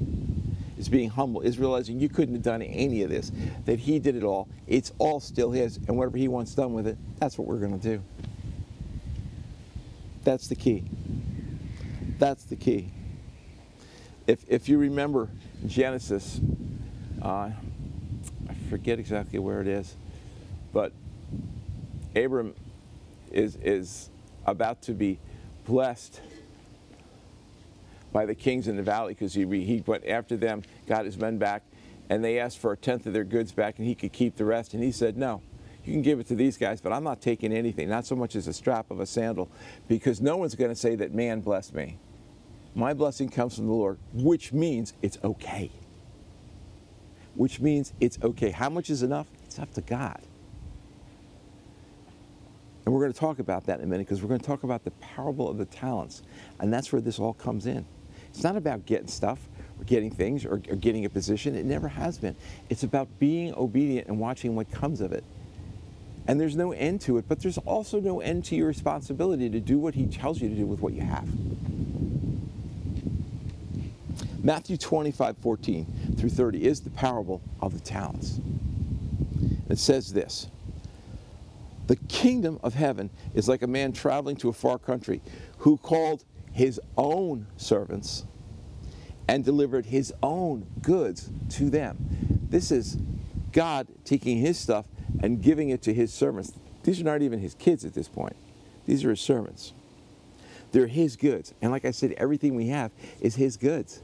Is 0.78 0.88
being 0.88 1.10
humble, 1.10 1.40
is 1.40 1.58
realizing 1.58 1.98
you 1.98 2.08
couldn't 2.08 2.36
have 2.36 2.44
done 2.44 2.62
any 2.62 3.02
of 3.02 3.10
this, 3.10 3.32
that 3.64 3.80
He 3.80 3.98
did 3.98 4.14
it 4.14 4.22
all. 4.22 4.48
It's 4.68 4.92
all 4.98 5.18
still 5.18 5.50
His, 5.50 5.76
and 5.88 5.96
whatever 5.96 6.18
He 6.18 6.28
wants 6.28 6.54
done 6.54 6.72
with 6.72 6.86
it, 6.86 6.96
that's 7.18 7.36
what 7.36 7.48
we're 7.48 7.58
going 7.58 7.78
to 7.80 7.96
do. 7.96 8.02
That's 10.22 10.46
the 10.46 10.54
key. 10.54 10.84
That's 12.18 12.44
the 12.44 12.54
key. 12.54 12.90
If, 14.28 14.44
if 14.46 14.68
you 14.68 14.78
remember 14.78 15.30
Genesis, 15.66 16.40
uh, 17.22 17.50
I 18.48 18.54
forget 18.70 18.98
exactly 18.98 19.38
where 19.38 19.60
it 19.60 19.68
is, 19.68 19.94
but 20.72 20.92
Abram 22.14 22.54
is, 23.32 23.56
is 23.56 24.10
about 24.46 24.82
to 24.82 24.92
be 24.92 25.18
blessed 25.66 26.20
by 28.12 28.24
the 28.24 28.34
kings 28.34 28.68
in 28.68 28.76
the 28.76 28.82
valley 28.82 29.14
because 29.14 29.34
he, 29.34 29.44
he 29.44 29.82
went 29.86 30.06
after 30.06 30.36
them, 30.36 30.62
got 30.86 31.04
his 31.04 31.18
men 31.18 31.38
back, 31.38 31.62
and 32.08 32.24
they 32.24 32.38
asked 32.38 32.58
for 32.58 32.72
a 32.72 32.76
tenth 32.76 33.06
of 33.06 33.12
their 33.12 33.24
goods 33.24 33.52
back 33.52 33.78
and 33.78 33.86
he 33.86 33.94
could 33.94 34.12
keep 34.12 34.36
the 34.36 34.44
rest. 34.44 34.72
And 34.74 34.82
he 34.82 34.92
said, 34.92 35.16
No, 35.16 35.42
you 35.84 35.92
can 35.92 36.02
give 36.02 36.18
it 36.20 36.26
to 36.28 36.34
these 36.34 36.56
guys, 36.56 36.80
but 36.80 36.92
I'm 36.92 37.04
not 37.04 37.20
taking 37.20 37.52
anything, 37.52 37.88
not 37.88 38.06
so 38.06 38.16
much 38.16 38.34
as 38.34 38.46
a 38.46 38.52
strap 38.52 38.90
of 38.90 39.00
a 39.00 39.06
sandal, 39.06 39.50
because 39.88 40.20
no 40.20 40.36
one's 40.36 40.54
going 40.54 40.70
to 40.70 40.76
say 40.76 40.94
that 40.96 41.12
man 41.12 41.40
blessed 41.40 41.74
me. 41.74 41.98
My 42.74 42.94
blessing 42.94 43.28
comes 43.28 43.56
from 43.56 43.66
the 43.66 43.72
Lord, 43.72 43.98
which 44.12 44.52
means 44.52 44.94
it's 45.02 45.18
okay. 45.22 45.70
Which 47.34 47.60
means 47.60 47.92
it's 48.00 48.18
okay. 48.22 48.50
How 48.50 48.68
much 48.68 48.90
is 48.90 49.02
enough? 49.02 49.26
It's 49.44 49.58
up 49.58 49.72
to 49.74 49.80
God. 49.80 50.20
And 52.84 52.94
we're 52.94 53.02
going 53.02 53.12
to 53.12 53.18
talk 53.20 53.38
about 53.38 53.66
that 53.66 53.80
in 53.80 53.84
a 53.84 53.86
minute 53.86 54.06
because 54.06 54.22
we're 54.22 54.28
going 54.28 54.40
to 54.40 54.46
talk 54.46 54.62
about 54.62 54.82
the 54.82 54.92
parable 54.92 55.48
of 55.48 55.58
the 55.58 55.66
talents. 55.66 56.22
And 56.58 56.72
that's 56.72 56.90
where 56.90 57.02
this 57.02 57.18
all 57.18 57.34
comes 57.34 57.66
in. 57.66 57.84
It's 58.30 58.42
not 58.42 58.56
about 58.56 58.86
getting 58.86 59.08
stuff 59.08 59.38
or 59.78 59.84
getting 59.84 60.10
things 60.10 60.44
or, 60.44 60.54
or 60.54 60.76
getting 60.76 61.04
a 61.04 61.10
position. 61.10 61.54
It 61.54 61.66
never 61.66 61.88
has 61.88 62.18
been. 62.18 62.34
It's 62.70 62.84
about 62.84 63.08
being 63.18 63.54
obedient 63.54 64.08
and 64.08 64.18
watching 64.18 64.56
what 64.56 64.70
comes 64.70 65.00
of 65.00 65.12
it. 65.12 65.22
And 66.26 66.40
there's 66.40 66.56
no 66.56 66.72
end 66.72 67.00
to 67.02 67.18
it, 67.18 67.26
but 67.28 67.40
there's 67.40 67.58
also 67.58 68.00
no 68.00 68.20
end 68.20 68.44
to 68.46 68.56
your 68.56 68.68
responsibility 68.68 69.48
to 69.50 69.60
do 69.60 69.78
what 69.78 69.94
He 69.94 70.06
tells 70.06 70.40
you 70.40 70.48
to 70.48 70.54
do 70.54 70.66
with 70.66 70.80
what 70.80 70.92
you 70.92 71.02
have. 71.02 71.28
Matthew 74.48 74.78
25, 74.78 75.36
14 75.36 76.14
through 76.16 76.30
30 76.30 76.64
is 76.64 76.80
the 76.80 76.88
parable 76.88 77.42
of 77.60 77.74
the 77.74 77.80
talents. 77.80 78.40
It 79.68 79.76
says 79.76 80.10
this 80.10 80.46
The 81.86 81.96
kingdom 81.96 82.58
of 82.62 82.72
heaven 82.72 83.10
is 83.34 83.46
like 83.46 83.60
a 83.60 83.66
man 83.66 83.92
traveling 83.92 84.36
to 84.36 84.48
a 84.48 84.54
far 84.54 84.78
country 84.78 85.20
who 85.58 85.76
called 85.76 86.24
his 86.50 86.80
own 86.96 87.46
servants 87.58 88.24
and 89.28 89.44
delivered 89.44 89.84
his 89.84 90.14
own 90.22 90.66
goods 90.80 91.28
to 91.50 91.68
them. 91.68 91.98
This 92.48 92.70
is 92.70 92.96
God 93.52 93.86
taking 94.06 94.38
his 94.38 94.58
stuff 94.58 94.86
and 95.22 95.42
giving 95.42 95.68
it 95.68 95.82
to 95.82 95.92
his 95.92 96.10
servants. 96.10 96.54
These 96.84 97.02
are 97.02 97.04
not 97.04 97.20
even 97.20 97.38
his 97.38 97.52
kids 97.52 97.84
at 97.84 97.92
this 97.92 98.08
point, 98.08 98.36
these 98.86 99.04
are 99.04 99.10
his 99.10 99.20
servants. 99.20 99.74
They're 100.72 100.86
his 100.86 101.16
goods. 101.16 101.54
And 101.62 101.70
like 101.70 101.84
I 101.84 101.90
said, 101.90 102.12
everything 102.12 102.54
we 102.54 102.68
have 102.68 102.92
is 103.20 103.36
his 103.36 103.56
goods. 103.56 104.02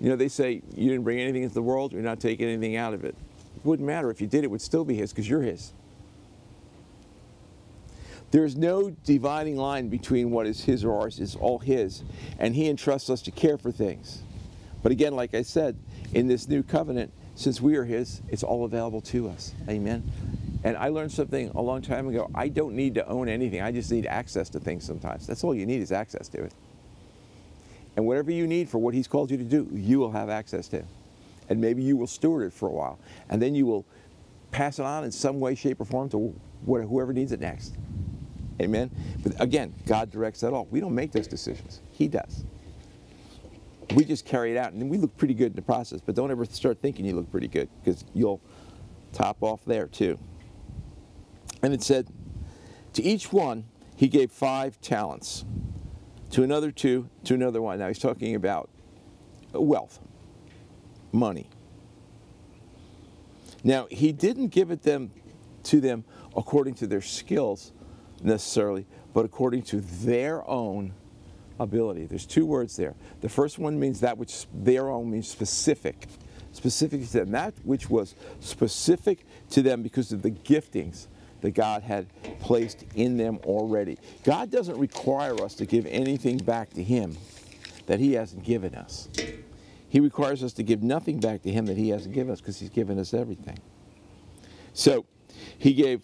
You 0.00 0.08
know, 0.08 0.16
they 0.16 0.28
say 0.28 0.62
you 0.74 0.88
didn't 0.88 1.04
bring 1.04 1.20
anything 1.20 1.42
into 1.42 1.54
the 1.54 1.62
world, 1.62 1.92
you're 1.92 2.02
not 2.02 2.20
taking 2.20 2.48
anything 2.48 2.76
out 2.76 2.94
of 2.94 3.04
it. 3.04 3.14
It 3.56 3.64
wouldn't 3.64 3.86
matter. 3.86 4.10
If 4.10 4.20
you 4.20 4.26
did, 4.26 4.44
it 4.44 4.50
would 4.50 4.62
still 4.62 4.84
be 4.84 4.94
his 4.94 5.12
because 5.12 5.28
you're 5.28 5.42
his. 5.42 5.72
There's 8.30 8.56
no 8.56 8.90
dividing 9.04 9.56
line 9.56 9.88
between 9.88 10.30
what 10.30 10.46
is 10.46 10.62
his 10.62 10.84
or 10.84 11.00
ours. 11.00 11.18
It's 11.18 11.34
all 11.34 11.58
his. 11.58 12.04
And 12.38 12.54
he 12.54 12.68
entrusts 12.68 13.10
us 13.10 13.22
to 13.22 13.30
care 13.30 13.58
for 13.58 13.72
things. 13.72 14.22
But 14.82 14.92
again, 14.92 15.16
like 15.16 15.34
I 15.34 15.42
said, 15.42 15.76
in 16.14 16.28
this 16.28 16.48
new 16.48 16.62
covenant, 16.62 17.12
since 17.34 17.60
we 17.60 17.76
are 17.76 17.84
his, 17.84 18.22
it's 18.28 18.42
all 18.42 18.64
available 18.64 19.00
to 19.02 19.28
us. 19.28 19.52
Amen. 19.68 20.10
And 20.62 20.76
I 20.76 20.88
learned 20.88 21.10
something 21.10 21.50
a 21.50 21.60
long 21.60 21.82
time 21.82 22.08
ago. 22.08 22.30
I 22.34 22.48
don't 22.48 22.74
need 22.74 22.94
to 22.94 23.06
own 23.08 23.28
anything. 23.28 23.62
I 23.62 23.72
just 23.72 23.90
need 23.90 24.06
access 24.06 24.48
to 24.50 24.60
things 24.60 24.84
sometimes. 24.84 25.26
That's 25.26 25.42
all 25.42 25.54
you 25.54 25.66
need 25.66 25.80
is 25.80 25.90
access 25.90 26.28
to 26.28 26.44
it. 26.44 26.52
And 27.96 28.06
whatever 28.06 28.30
you 28.30 28.46
need 28.46 28.68
for 28.68 28.78
what 28.78 28.94
he's 28.94 29.08
called 29.08 29.30
you 29.30 29.36
to 29.36 29.44
do, 29.44 29.68
you 29.72 29.98
will 29.98 30.12
have 30.12 30.28
access 30.28 30.68
to. 30.68 30.84
And 31.48 31.60
maybe 31.60 31.82
you 31.82 31.96
will 31.96 32.06
steward 32.06 32.46
it 32.46 32.52
for 32.52 32.68
a 32.68 32.72
while. 32.72 32.98
And 33.28 33.42
then 33.42 33.54
you 33.54 33.66
will 33.66 33.84
pass 34.52 34.78
it 34.78 34.84
on 34.84 35.04
in 35.04 35.10
some 35.10 35.40
way, 35.40 35.54
shape, 35.54 35.80
or 35.80 35.84
form 35.84 36.08
to 36.10 36.34
whoever 36.64 37.12
needs 37.12 37.32
it 37.32 37.40
next. 37.40 37.74
Amen. 38.60 38.90
But 39.22 39.40
again, 39.40 39.74
God 39.86 40.10
directs 40.10 40.40
that 40.40 40.52
all. 40.52 40.66
We 40.70 40.80
don't 40.80 40.94
make 40.94 41.12
those 41.12 41.26
decisions. 41.26 41.80
He 41.90 42.08
does. 42.08 42.44
We 43.94 44.04
just 44.04 44.24
carry 44.24 44.52
it 44.52 44.56
out, 44.56 44.72
and 44.72 44.88
we 44.88 44.98
look 44.98 45.16
pretty 45.16 45.34
good 45.34 45.52
in 45.52 45.56
the 45.56 45.62
process. 45.62 46.00
But 46.00 46.14
don't 46.14 46.30
ever 46.30 46.44
start 46.44 46.80
thinking 46.80 47.04
you 47.04 47.16
look 47.16 47.30
pretty 47.30 47.48
good, 47.48 47.68
because 47.82 48.04
you'll 48.14 48.40
top 49.12 49.38
off 49.40 49.64
there 49.64 49.88
too. 49.88 50.18
And 51.62 51.74
it 51.74 51.82
said, 51.82 52.06
to 52.92 53.02
each 53.02 53.32
one 53.32 53.64
he 53.96 54.06
gave 54.06 54.30
five 54.30 54.80
talents, 54.80 55.44
to 56.30 56.42
another 56.42 56.70
two, 56.70 57.08
to 57.24 57.34
another 57.34 57.60
one. 57.60 57.78
Now 57.78 57.88
he's 57.88 57.98
talking 57.98 58.34
about 58.34 58.70
wealth, 59.52 59.98
money. 61.12 61.48
Now 63.62 63.86
he 63.90 64.12
didn't 64.12 64.48
give 64.48 64.70
it 64.70 64.82
them 64.82 65.10
to 65.64 65.80
them 65.80 66.04
according 66.36 66.74
to 66.74 66.86
their 66.86 67.02
skills 67.02 67.72
necessarily, 68.22 68.86
but 69.12 69.24
according 69.24 69.62
to 69.62 69.80
their 69.80 70.48
own 70.48 70.94
ability. 71.58 72.06
There's 72.06 72.26
two 72.26 72.46
words 72.46 72.76
there. 72.76 72.94
The 73.20 73.28
first 73.28 73.58
one 73.58 73.78
means 73.78 74.00
that 74.00 74.16
which 74.16 74.46
their 74.52 74.88
own 74.88 75.10
means 75.10 75.28
specific. 75.28 76.06
Specific 76.52 77.02
to 77.02 77.12
them. 77.12 77.30
That 77.32 77.54
which 77.64 77.90
was 77.90 78.14
specific 78.40 79.24
to 79.50 79.62
them 79.62 79.82
because 79.82 80.10
of 80.12 80.22
the 80.22 80.30
giftings 80.30 81.06
that 81.42 81.52
God 81.52 81.82
had 81.82 82.06
placed 82.40 82.84
in 82.94 83.16
them 83.16 83.38
already. 83.44 83.98
God 84.24 84.50
doesn't 84.50 84.78
require 84.78 85.40
us 85.42 85.54
to 85.56 85.66
give 85.66 85.86
anything 85.86 86.38
back 86.38 86.70
to 86.74 86.82
Him 86.82 87.16
that 87.86 88.00
He 88.00 88.14
hasn't 88.14 88.44
given 88.44 88.74
us. 88.74 89.08
He 89.88 90.00
requires 90.00 90.44
us 90.44 90.52
to 90.54 90.62
give 90.62 90.82
nothing 90.82 91.18
back 91.18 91.42
to 91.42 91.50
Him 91.50 91.66
that 91.66 91.76
He 91.76 91.90
hasn't 91.90 92.14
given 92.14 92.32
us 92.32 92.40
because 92.40 92.58
He's 92.58 92.70
given 92.70 92.98
us 92.98 93.12
everything. 93.12 93.58
So, 94.72 95.04
He 95.58 95.74
gave, 95.74 96.02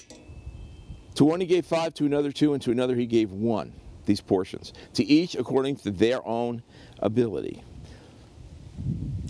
to 1.14 1.24
one 1.24 1.40
He 1.40 1.46
gave 1.46 1.66
five, 1.66 1.94
to 1.94 2.04
another 2.04 2.32
two, 2.32 2.52
and 2.52 2.62
to 2.62 2.70
another 2.70 2.94
He 2.94 3.06
gave 3.06 3.30
one, 3.30 3.72
these 4.04 4.20
portions, 4.20 4.72
to 4.94 5.04
each 5.04 5.34
according 5.34 5.76
to 5.76 5.90
their 5.90 6.26
own 6.26 6.62
ability. 6.98 7.62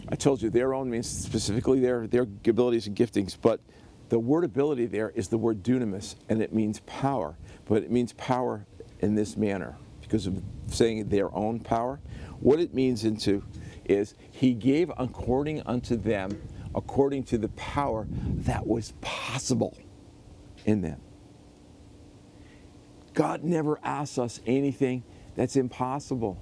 I 0.09 0.15
told 0.15 0.41
you 0.41 0.51
their 0.51 0.73
own 0.73 0.89
means 0.89 1.09
specifically 1.09 1.81
their, 1.81 2.07
their 2.07 2.23
abilities 2.23 2.87
and 2.87 2.97
giftings, 2.97 3.37
but 3.41 3.61
the 4.09 4.19
word 4.19 4.45
ability 4.45 4.87
there 4.87 5.11
is 5.11 5.29
the 5.29 5.39
word 5.39 5.63
dunamis, 5.63 6.17
and 6.29 6.41
it 6.41 6.53
means 6.53 6.81
power, 6.81 7.37
but 7.67 7.83
it 7.83 7.91
means 7.91 8.13
power 8.15 8.67
in 9.01 9.15
this 9.15 9.37
manner 9.37 9.77
because 10.01 10.27
of 10.27 10.41
saying 10.69 11.09
their 11.09 11.35
own 11.35 11.61
power. 11.61 12.01
What 12.41 12.61
it 12.61 12.75
means 12.75 13.05
into 13.05 13.43
is 13.85 14.15
he 14.31 14.55
gave 14.55 14.91
according 14.97 15.63
unto 15.63 15.97
them, 15.97 16.41
according 16.75 17.25
to 17.25 17.39
the 17.39 17.49
power 17.51 18.07
that 18.11 18.67
was 18.67 18.93
possible 19.01 19.77
in 20.65 20.83
them. 20.83 21.01
God 23.15 23.43
never 23.43 23.81
asks 23.83 24.19
us 24.19 24.41
anything 24.47 25.03
that's 25.35 25.57
impossible. 25.57 26.39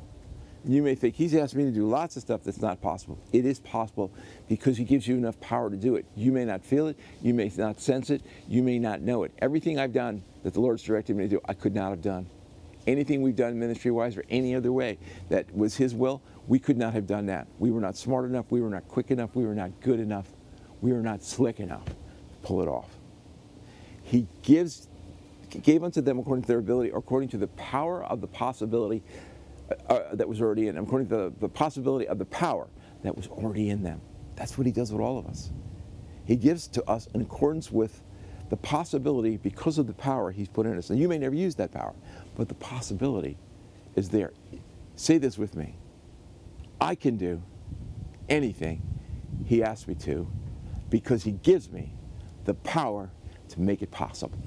You 0.67 0.83
may 0.83 0.95
think 0.95 1.15
he's 1.15 1.35
asked 1.35 1.55
me 1.55 1.65
to 1.65 1.71
do 1.71 1.87
lots 1.87 2.17
of 2.17 2.23
stuff 2.23 2.43
that's 2.43 2.61
not 2.63 2.81
possible. 2.81 3.19
It 3.33 3.45
is 3.45 3.59
possible 3.61 4.11
because 4.49 4.79
he 4.79 4.85
gives 4.85 5.07
you 5.07 5.15
enough 5.15 5.39
power 5.41 5.69
to 5.69 5.77
do 5.77 5.97
it. 5.97 6.07
You 6.17 6.33
may 6.33 6.47
not 6.47 6.65
feel 6.65 6.87
it, 6.87 6.99
you 7.21 7.35
may 7.35 7.53
not 7.57 7.81
sense 7.81 8.09
it, 8.09 8.23
you 8.49 8.63
may 8.63 8.79
not 8.79 9.03
know 9.03 9.25
it. 9.25 9.33
Everything 9.41 9.79
I've 9.79 9.93
done 9.93 10.23
that 10.43 10.55
the 10.55 10.61
Lord's 10.61 10.83
directed 10.83 11.17
me 11.17 11.25
to 11.25 11.29
do, 11.29 11.41
I 11.47 11.53
could 11.53 11.75
not 11.75 11.91
have 11.91 12.01
done. 12.01 12.27
Anything 12.87 13.21
we've 13.21 13.37
done 13.37 13.59
ministry 13.59 13.91
wise 13.91 14.17
or 14.17 14.25
any 14.31 14.55
other 14.55 14.73
way 14.73 14.99
that 15.29 15.55
was 15.55 15.77
his 15.77 15.95
will, 15.95 16.23
we 16.49 16.59
could 16.59 16.79
not 16.79 16.95
have 16.95 17.07
done 17.07 17.27
that. 17.27 17.47
We 17.59 17.71
were 17.71 17.81
not 17.81 17.97
smart 17.97 18.25
enough, 18.25 18.47
we 18.51 18.63
were 18.63 18.71
not 18.71 18.89
quick 18.89 19.11
enough, 19.11 19.35
we 19.35 19.45
were 19.45 19.55
not 19.55 19.81
good 19.81 20.01
enough, 20.01 20.29
we 20.81 20.93
were 20.93 21.03
not 21.03 21.23
slick 21.23 21.61
enough 21.61 21.85
to 21.85 21.95
pull 22.43 22.63
it 22.63 22.69
off. 22.69 22.89
He 24.03 24.27
gives 24.43 24.89
gave 25.63 25.85
unto 25.85 26.01
them 26.01 26.19
according 26.19 26.43
to 26.43 26.49
their 26.49 26.59
ability, 26.59 26.91
according 26.93 27.29
to 27.29 27.39
the 27.39 27.47
power 27.49 28.03
of 28.05 28.21
the 28.21 28.27
possibility 28.27 29.03
uh, 29.89 30.15
that 30.15 30.29
was 30.29 30.41
already 30.41 30.69
in 30.69 30.75
them, 30.75 30.85
according 30.85 31.09
to 31.09 31.17
the, 31.17 31.33
the 31.41 31.49
possibility 31.49 32.07
of 32.07 32.19
the 32.19 32.25
power 32.27 32.69
that 33.03 33.17
was 33.17 33.27
already 33.29 33.71
in 33.71 33.83
them. 33.83 34.01
That's 34.37 34.59
what 34.59 34.67
he 34.67 34.73
does 34.73 34.93
with 34.93 35.01
all 35.01 35.19
of 35.19 35.27
us. 35.27 35.51
He 36.25 36.37
gives 36.37 36.67
to 36.69 36.85
us 36.89 37.09
in 37.15 37.21
accordance 37.21 37.71
with 37.71 38.03
the 38.51 38.57
possibility 38.57 39.37
because 39.37 39.79
of 39.79 39.87
the 39.87 39.95
power 39.95 40.31
he's 40.31 40.49
put 40.49 40.67
in 40.67 40.77
us. 40.77 40.91
And 40.91 40.99
you 40.99 41.09
may 41.09 41.19
never 41.19 41.35
use 41.35 41.55
that 41.57 41.73
power, 41.73 41.95
but 42.37 42.49
the 42.49 42.55
possibility 42.55 43.39
is 43.97 44.09
there. 44.09 44.33
Say 44.97 45.19
this 45.19 45.39
with 45.39 45.57
me 45.57 45.77
I 46.81 46.95
can 46.95 47.17
do 47.17 47.43
anything 48.29 48.83
he 49.47 49.63
asks 49.63 49.89
me 49.89 49.95
to 49.95 50.29
because 50.91 51.25
he 51.25 51.33
gives 51.33 51.71
me 51.71 51.93
the 52.45 52.55
power 52.55 53.11
to 53.49 53.61
make 53.61 53.83
it 53.83 53.91
possible. 53.91 54.39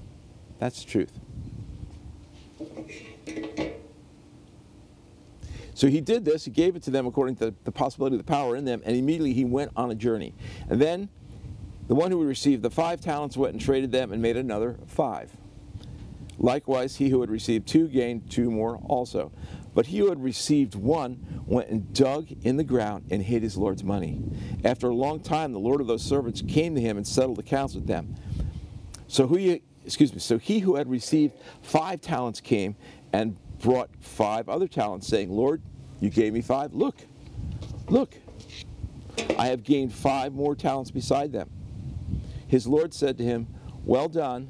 That's 0.59 0.83
the 0.83 0.89
truth. 0.89 1.19
So 5.77 5.87
he 5.87 6.01
did 6.01 6.25
this, 6.25 6.43
he 6.43 6.49
gave 6.49 6.75
it 6.75 6.81
to 6.83 6.89
them 6.89 7.05
according 7.05 7.35
to 7.35 7.53
the 7.63 7.71
possibility 7.71 8.15
of 8.15 8.17
the 8.17 8.27
power 8.27 8.55
in 8.55 8.65
them, 8.65 8.81
and 8.83 8.95
immediately 8.95 9.33
he 9.33 9.45
went 9.45 9.69
on 9.75 9.91
a 9.91 9.95
journey. 9.95 10.33
And 10.71 10.81
then 10.81 11.07
the 11.87 11.93
one 11.93 12.09
who 12.09 12.19
had 12.19 12.27
received 12.27 12.63
the 12.63 12.71
five 12.71 12.99
talents 12.99 13.37
went 13.37 13.53
and 13.53 13.61
traded 13.61 13.91
them 13.91 14.11
and 14.11 14.19
made 14.19 14.37
another 14.37 14.79
five. 14.87 15.29
Likewise, 16.39 16.95
he 16.95 17.09
who 17.09 17.21
had 17.21 17.29
received 17.29 17.67
two 17.67 17.87
gained 17.89 18.31
two 18.31 18.49
more 18.49 18.77
also. 18.87 19.31
But 19.75 19.85
he 19.85 19.99
who 19.99 20.09
had 20.09 20.23
received 20.23 20.73
one 20.73 21.43
went 21.45 21.69
and 21.69 21.93
dug 21.93 22.31
in 22.41 22.57
the 22.57 22.63
ground 22.63 23.05
and 23.11 23.21
hid 23.21 23.43
his 23.43 23.55
Lord's 23.55 23.83
money. 23.83 24.19
After 24.63 24.89
a 24.89 24.95
long 24.95 25.19
time, 25.19 25.53
the 25.53 25.59
Lord 25.59 25.79
of 25.79 25.85
those 25.85 26.01
servants 26.01 26.41
came 26.41 26.73
to 26.73 26.81
him 26.81 26.97
and 26.97 27.05
settled 27.05 27.37
accounts 27.37 27.75
with 27.75 27.85
them. 27.85 28.15
So 29.07 29.27
he, 29.27 29.61
excuse 29.85 30.11
me, 30.11 30.17
so 30.21 30.39
he 30.39 30.57
who 30.57 30.75
had 30.77 30.89
received 30.89 31.35
five 31.61 32.01
talents 32.01 32.41
came 32.41 32.75
and 33.13 33.37
brought 33.59 33.89
five 33.99 34.49
other 34.49 34.67
talents, 34.67 35.07
saying, 35.07 35.29
Lord, 35.29 35.61
you 35.99 36.09
gave 36.09 36.33
me 36.33 36.41
five. 36.41 36.73
Look, 36.73 36.95
look, 37.89 38.15
I 39.37 39.47
have 39.47 39.63
gained 39.63 39.93
five 39.93 40.33
more 40.33 40.55
talents 40.55 40.91
beside 40.91 41.31
them. 41.31 41.49
His 42.47 42.67
Lord 42.67 42.93
said 42.93 43.17
to 43.17 43.23
him, 43.23 43.47
Well 43.83 44.07
done, 44.07 44.49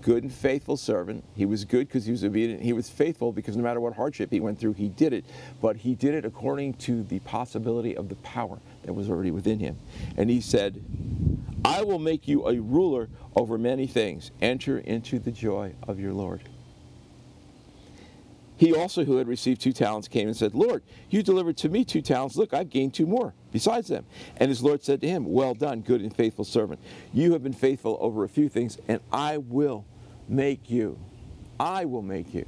good 0.00 0.22
and 0.22 0.32
faithful 0.32 0.76
servant. 0.76 1.24
He 1.34 1.44
was 1.44 1.64
good 1.64 1.88
because 1.88 2.04
he 2.04 2.12
was 2.12 2.24
obedient. 2.24 2.62
He 2.62 2.72
was 2.72 2.88
faithful 2.88 3.32
because 3.32 3.56
no 3.56 3.62
matter 3.62 3.80
what 3.80 3.94
hardship 3.94 4.30
he 4.30 4.40
went 4.40 4.58
through, 4.58 4.74
he 4.74 4.88
did 4.88 5.12
it. 5.12 5.24
But 5.60 5.76
he 5.76 5.94
did 5.94 6.14
it 6.14 6.24
according 6.24 6.74
to 6.74 7.02
the 7.02 7.18
possibility 7.20 7.96
of 7.96 8.08
the 8.08 8.16
power 8.16 8.58
that 8.84 8.92
was 8.92 9.10
already 9.10 9.30
within 9.30 9.58
him. 9.58 9.78
And 10.16 10.30
he 10.30 10.40
said, 10.40 10.82
I 11.64 11.82
will 11.82 11.98
make 11.98 12.28
you 12.28 12.46
a 12.46 12.58
ruler 12.60 13.08
over 13.34 13.58
many 13.58 13.86
things. 13.86 14.30
Enter 14.40 14.78
into 14.78 15.18
the 15.18 15.32
joy 15.32 15.74
of 15.86 15.98
your 15.98 16.12
Lord. 16.12 16.42
He 18.56 18.74
also, 18.74 19.04
who 19.04 19.18
had 19.18 19.28
received 19.28 19.60
two 19.60 19.72
talents, 19.72 20.08
came 20.08 20.28
and 20.28 20.36
said, 20.36 20.54
Lord, 20.54 20.82
you 21.10 21.22
delivered 21.22 21.58
to 21.58 21.68
me 21.68 21.84
two 21.84 22.00
talents. 22.00 22.36
Look, 22.36 22.54
I've 22.54 22.70
gained 22.70 22.94
two 22.94 23.06
more 23.06 23.34
besides 23.52 23.88
them. 23.88 24.06
And 24.38 24.48
his 24.48 24.62
Lord 24.62 24.82
said 24.82 25.02
to 25.02 25.08
him, 25.08 25.26
Well 25.26 25.54
done, 25.54 25.82
good 25.82 26.00
and 26.00 26.14
faithful 26.14 26.44
servant. 26.44 26.80
You 27.12 27.32
have 27.32 27.42
been 27.42 27.52
faithful 27.52 27.98
over 28.00 28.24
a 28.24 28.28
few 28.28 28.48
things, 28.48 28.78
and 28.88 29.00
I 29.12 29.36
will 29.36 29.84
make 30.26 30.70
you. 30.70 30.98
I 31.60 31.84
will 31.84 32.02
make 32.02 32.32
you. 32.32 32.46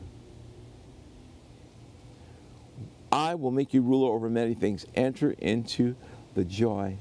I 3.13 3.35
will 3.35 3.51
make 3.51 3.75
you 3.75 3.83
ruler 3.83 4.13
over 4.13 4.31
many 4.31 4.55
things. 4.55 4.87
Enter 4.95 5.33
into 5.33 5.95
the 6.35 6.45
joy 6.45 6.97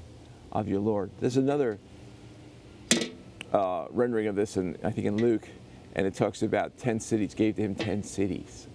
of 0.51 0.67
your 0.67 0.79
Lord. 0.79 1.11
There's 1.21 1.37
another 1.37 1.79
uh, 3.53 3.85
rendering 3.89 4.27
of 4.27 4.35
this, 4.35 4.57
in, 4.57 4.77
I 4.83 4.91
think 4.91 5.07
in 5.07 5.17
Luke, 5.17 5.47
and 5.95 6.05
it 6.05 6.13
talks 6.13 6.43
about 6.43 6.77
10 6.77 6.99
cities, 6.99 7.33
gave 7.33 7.55
to 7.55 7.61
him 7.61 7.75
10 7.75 8.03
cities 8.03 8.67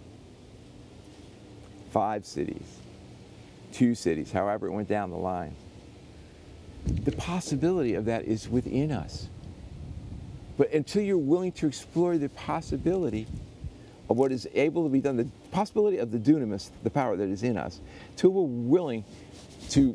five 1.93 2.25
cities, 2.25 2.79
two 3.71 3.95
cities, 3.95 4.33
however 4.33 4.67
it 4.67 4.73
went 4.73 4.89
down 4.89 5.11
the 5.11 5.17
line. 5.17 5.55
The 6.87 7.13
possibility 7.13 7.95
of 7.95 8.07
that 8.07 8.25
is 8.25 8.49
within 8.49 8.91
us. 8.91 9.29
But 10.57 10.73
until 10.73 11.03
you're 11.03 11.19
willing 11.19 11.53
to 11.53 11.67
explore 11.67 12.19
the 12.19 12.29
possibility 12.31 13.27
of 14.11 14.17
what 14.17 14.33
is 14.33 14.49
able 14.55 14.85
to 14.85 14.89
be 14.89 15.01
done, 15.01 15.17
the 15.17 15.29
possibility 15.51 15.99
of 15.99 16.11
the 16.11 16.19
dunamis, 16.19 16.71
the 16.83 16.91
power 16.91 17.17
that 17.17 17.29
is 17.29 17.43
in 17.43 17.57
us, 17.57 17.81
until 18.11 18.31
we're 18.31 18.43
willing 18.43 19.05
to 19.71 19.95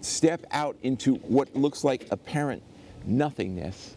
step 0.00 0.44
out 0.50 0.76
into 0.82 1.14
what 1.16 1.54
looks 1.56 1.82
like 1.82 2.06
apparent 2.10 2.62
nothingness. 3.04 3.96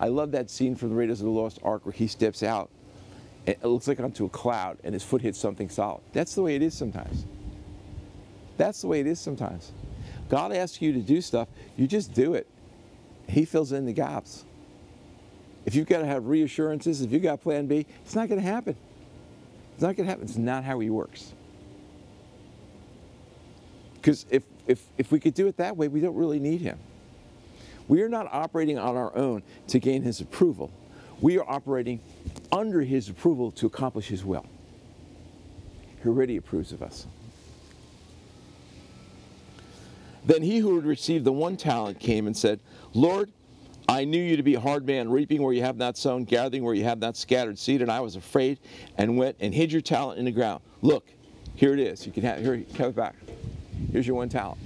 I 0.00 0.08
love 0.08 0.32
that 0.32 0.50
scene 0.50 0.76
from 0.76 0.90
the 0.90 0.94
Raiders 0.94 1.20
of 1.20 1.26
the 1.26 1.32
Lost 1.32 1.58
Ark 1.62 1.84
where 1.84 1.92
he 1.92 2.06
steps 2.06 2.42
out 2.42 2.70
it 3.48 3.64
looks 3.64 3.88
like 3.88 3.98
onto 3.98 4.26
a 4.26 4.28
cloud 4.28 4.76
and 4.84 4.92
his 4.92 5.02
foot 5.02 5.22
hits 5.22 5.38
something 5.38 5.70
solid. 5.70 6.02
That's 6.12 6.34
the 6.34 6.42
way 6.42 6.54
it 6.54 6.62
is 6.62 6.74
sometimes. 6.74 7.24
That's 8.58 8.82
the 8.82 8.88
way 8.88 9.00
it 9.00 9.06
is 9.06 9.18
sometimes. 9.18 9.72
God 10.28 10.52
asks 10.52 10.82
you 10.82 10.92
to 10.92 10.98
do 10.98 11.22
stuff, 11.22 11.48
you 11.76 11.86
just 11.86 12.12
do 12.12 12.34
it. 12.34 12.46
He 13.26 13.44
fills 13.44 13.72
in 13.72 13.86
the 13.86 13.92
gaps. 13.92 14.44
If 15.64 15.74
you've 15.74 15.86
got 15.86 16.00
to 16.00 16.06
have 16.06 16.26
reassurances, 16.26 17.00
if 17.00 17.10
you've 17.10 17.22
got 17.22 17.40
plan 17.40 17.66
B, 17.66 17.86
it's 18.04 18.14
not 18.14 18.28
going 18.28 18.40
to 18.40 18.46
happen. 18.46 18.76
It's 19.74 19.82
not 19.82 19.96
going 19.96 20.06
to 20.06 20.10
happen. 20.10 20.24
It's 20.24 20.36
not 20.36 20.64
how 20.64 20.78
he 20.80 20.90
works. 20.90 21.32
Because 23.94 24.26
if, 24.30 24.42
if, 24.66 24.82
if 24.98 25.10
we 25.10 25.20
could 25.20 25.34
do 25.34 25.46
it 25.46 25.56
that 25.56 25.76
way, 25.76 25.88
we 25.88 26.00
don't 26.00 26.16
really 26.16 26.38
need 26.38 26.60
him. 26.60 26.78
We 27.86 28.02
are 28.02 28.08
not 28.08 28.28
operating 28.30 28.78
on 28.78 28.96
our 28.96 29.14
own 29.16 29.42
to 29.68 29.78
gain 29.78 30.02
his 30.02 30.20
approval 30.20 30.70
we 31.20 31.38
are 31.38 31.48
operating 31.48 32.00
under 32.52 32.80
his 32.82 33.08
approval 33.08 33.50
to 33.52 33.66
accomplish 33.66 34.08
his 34.08 34.24
will. 34.24 34.46
He 36.02 36.08
already 36.08 36.36
approves 36.36 36.72
of 36.72 36.82
us. 36.82 37.06
Then 40.24 40.42
he 40.42 40.58
who 40.58 40.76
had 40.76 40.84
received 40.84 41.24
the 41.24 41.32
one 41.32 41.56
talent 41.56 41.98
came 41.98 42.26
and 42.26 42.36
said, 42.36 42.60
Lord, 42.92 43.32
I 43.88 44.04
knew 44.04 44.20
you 44.20 44.36
to 44.36 44.42
be 44.42 44.54
a 44.54 44.60
hard 44.60 44.86
man, 44.86 45.08
reaping 45.08 45.42
where 45.42 45.54
you 45.54 45.62
have 45.62 45.78
not 45.78 45.96
sown, 45.96 46.24
gathering 46.24 46.62
where 46.62 46.74
you 46.74 46.84
have 46.84 46.98
not 46.98 47.16
scattered 47.16 47.58
seed, 47.58 47.80
and 47.80 47.90
I 47.90 48.00
was 48.00 48.16
afraid 48.16 48.58
and 48.98 49.16
went 49.16 49.36
and 49.40 49.54
hid 49.54 49.72
your 49.72 49.80
talent 49.80 50.18
in 50.18 50.26
the 50.26 50.30
ground. 50.30 50.60
Look, 50.82 51.06
here 51.54 51.72
it 51.72 51.80
is. 51.80 52.04
You 52.06 52.12
can 52.12 52.22
have, 52.24 52.40
here, 52.40 52.54
it 52.54 52.94
back. 52.94 53.14
Here's 53.90 54.06
your 54.06 54.16
one 54.16 54.28
talent. 54.28 54.58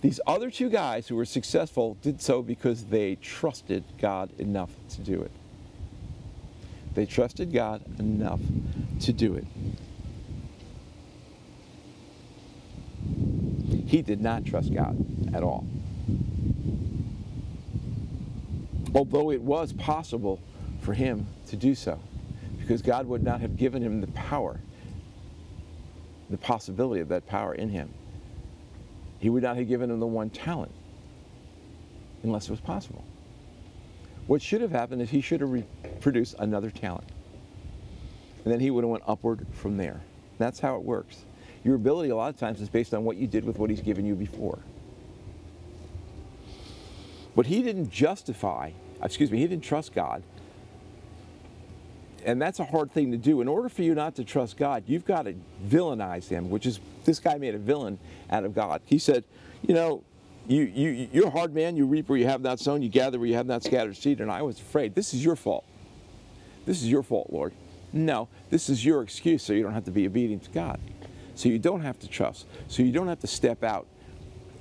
These 0.00 0.20
other 0.26 0.50
two 0.50 0.70
guys 0.70 1.06
who 1.06 1.16
were 1.16 1.24
successful 1.24 1.96
did 2.02 2.22
so 2.22 2.42
because 2.42 2.84
they 2.86 3.16
trusted 3.16 3.84
God 3.98 4.30
enough 4.38 4.70
to 4.90 5.00
do 5.00 5.20
it. 5.20 5.30
They 6.94 7.06
trusted 7.06 7.52
God 7.52 7.82
enough 7.98 8.40
to 9.00 9.12
do 9.12 9.34
it. 9.34 9.46
He 13.86 14.02
did 14.02 14.20
not 14.20 14.44
trust 14.46 14.72
God 14.72 14.96
at 15.34 15.42
all. 15.42 15.66
Although 18.94 19.30
it 19.30 19.40
was 19.40 19.72
possible 19.74 20.40
for 20.80 20.94
him 20.94 21.26
to 21.48 21.56
do 21.56 21.74
so, 21.74 21.98
because 22.58 22.82
God 22.82 23.06
would 23.06 23.22
not 23.22 23.40
have 23.40 23.56
given 23.56 23.82
him 23.82 24.00
the 24.00 24.06
power, 24.08 24.60
the 26.30 26.38
possibility 26.38 27.00
of 27.00 27.08
that 27.08 27.26
power 27.26 27.54
in 27.54 27.68
him 27.68 27.92
he 29.22 29.30
would 29.30 29.44
not 29.44 29.56
have 29.56 29.68
given 29.68 29.88
him 29.88 30.00
the 30.00 30.06
one 30.06 30.30
talent 30.30 30.72
unless 32.24 32.48
it 32.48 32.50
was 32.50 32.60
possible. 32.60 33.04
What 34.26 34.42
should 34.42 34.60
have 34.60 34.72
happened 34.72 35.00
is 35.00 35.10
he 35.10 35.20
should 35.20 35.40
have 35.40 35.64
produced 36.00 36.34
another 36.38 36.70
talent. 36.70 37.08
And 38.44 38.52
then 38.52 38.58
he 38.58 38.70
would 38.70 38.82
have 38.82 38.90
went 38.90 39.04
upward 39.06 39.46
from 39.52 39.76
there. 39.76 40.00
That's 40.38 40.58
how 40.58 40.74
it 40.74 40.82
works. 40.82 41.24
Your 41.62 41.76
ability 41.76 42.10
a 42.10 42.16
lot 42.16 42.34
of 42.34 42.36
times 42.36 42.60
is 42.60 42.68
based 42.68 42.92
on 42.92 43.04
what 43.04 43.16
you 43.16 43.28
did 43.28 43.44
with 43.44 43.58
what 43.58 43.70
he's 43.70 43.80
given 43.80 44.04
you 44.04 44.16
before. 44.16 44.58
But 47.36 47.46
he 47.46 47.62
didn't 47.62 47.90
justify, 47.90 48.72
excuse 49.00 49.30
me, 49.30 49.38
he 49.38 49.46
didn't 49.46 49.64
trust 49.64 49.94
God 49.94 50.24
and 52.24 52.40
that's 52.40 52.60
a 52.60 52.64
hard 52.64 52.92
thing 52.92 53.10
to 53.12 53.18
do. 53.18 53.40
In 53.40 53.48
order 53.48 53.68
for 53.68 53.82
you 53.82 53.94
not 53.94 54.14
to 54.16 54.24
trust 54.24 54.56
God, 54.56 54.84
you've 54.86 55.04
got 55.04 55.22
to 55.22 55.34
villainize 55.66 56.28
him, 56.28 56.50
which 56.50 56.66
is 56.66 56.80
this 57.04 57.18
guy 57.18 57.36
made 57.36 57.54
a 57.54 57.58
villain 57.58 57.98
out 58.30 58.44
of 58.44 58.54
God. 58.54 58.80
He 58.84 58.98
said, 58.98 59.24
you 59.62 59.74
know, 59.74 60.04
you, 60.46 60.62
you, 60.62 61.08
you're 61.12 61.28
a 61.28 61.30
hard 61.30 61.54
man, 61.54 61.76
you 61.76 61.86
reap 61.86 62.08
where 62.08 62.18
you 62.18 62.26
have 62.26 62.40
not 62.40 62.58
sown, 62.58 62.82
you 62.82 62.88
gather 62.88 63.18
where 63.18 63.28
you 63.28 63.34
have 63.34 63.46
not 63.46 63.62
scattered 63.62 63.96
seed, 63.96 64.20
and 64.20 64.30
I 64.30 64.42
was 64.42 64.60
afraid. 64.60 64.94
This 64.94 65.14
is 65.14 65.24
your 65.24 65.36
fault. 65.36 65.64
This 66.66 66.82
is 66.82 66.88
your 66.88 67.02
fault, 67.02 67.28
Lord. 67.30 67.52
No, 67.92 68.28
this 68.50 68.68
is 68.68 68.84
your 68.84 69.02
excuse 69.02 69.42
so 69.42 69.52
you 69.52 69.62
don't 69.62 69.74
have 69.74 69.84
to 69.84 69.90
be 69.90 70.06
obedient 70.06 70.44
to 70.44 70.50
God. 70.50 70.80
So 71.34 71.48
you 71.48 71.58
don't 71.58 71.82
have 71.82 71.98
to 72.00 72.08
trust. 72.08 72.46
So 72.68 72.82
you 72.82 72.92
don't 72.92 73.08
have 73.08 73.20
to 73.20 73.26
step 73.26 73.62
out 73.62 73.86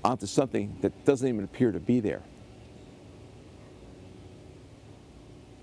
onto 0.03 0.25
something 0.25 0.77
that 0.81 1.05
doesn't 1.05 1.27
even 1.27 1.43
appear 1.43 1.71
to 1.71 1.79
be 1.79 1.99
there. 1.99 2.21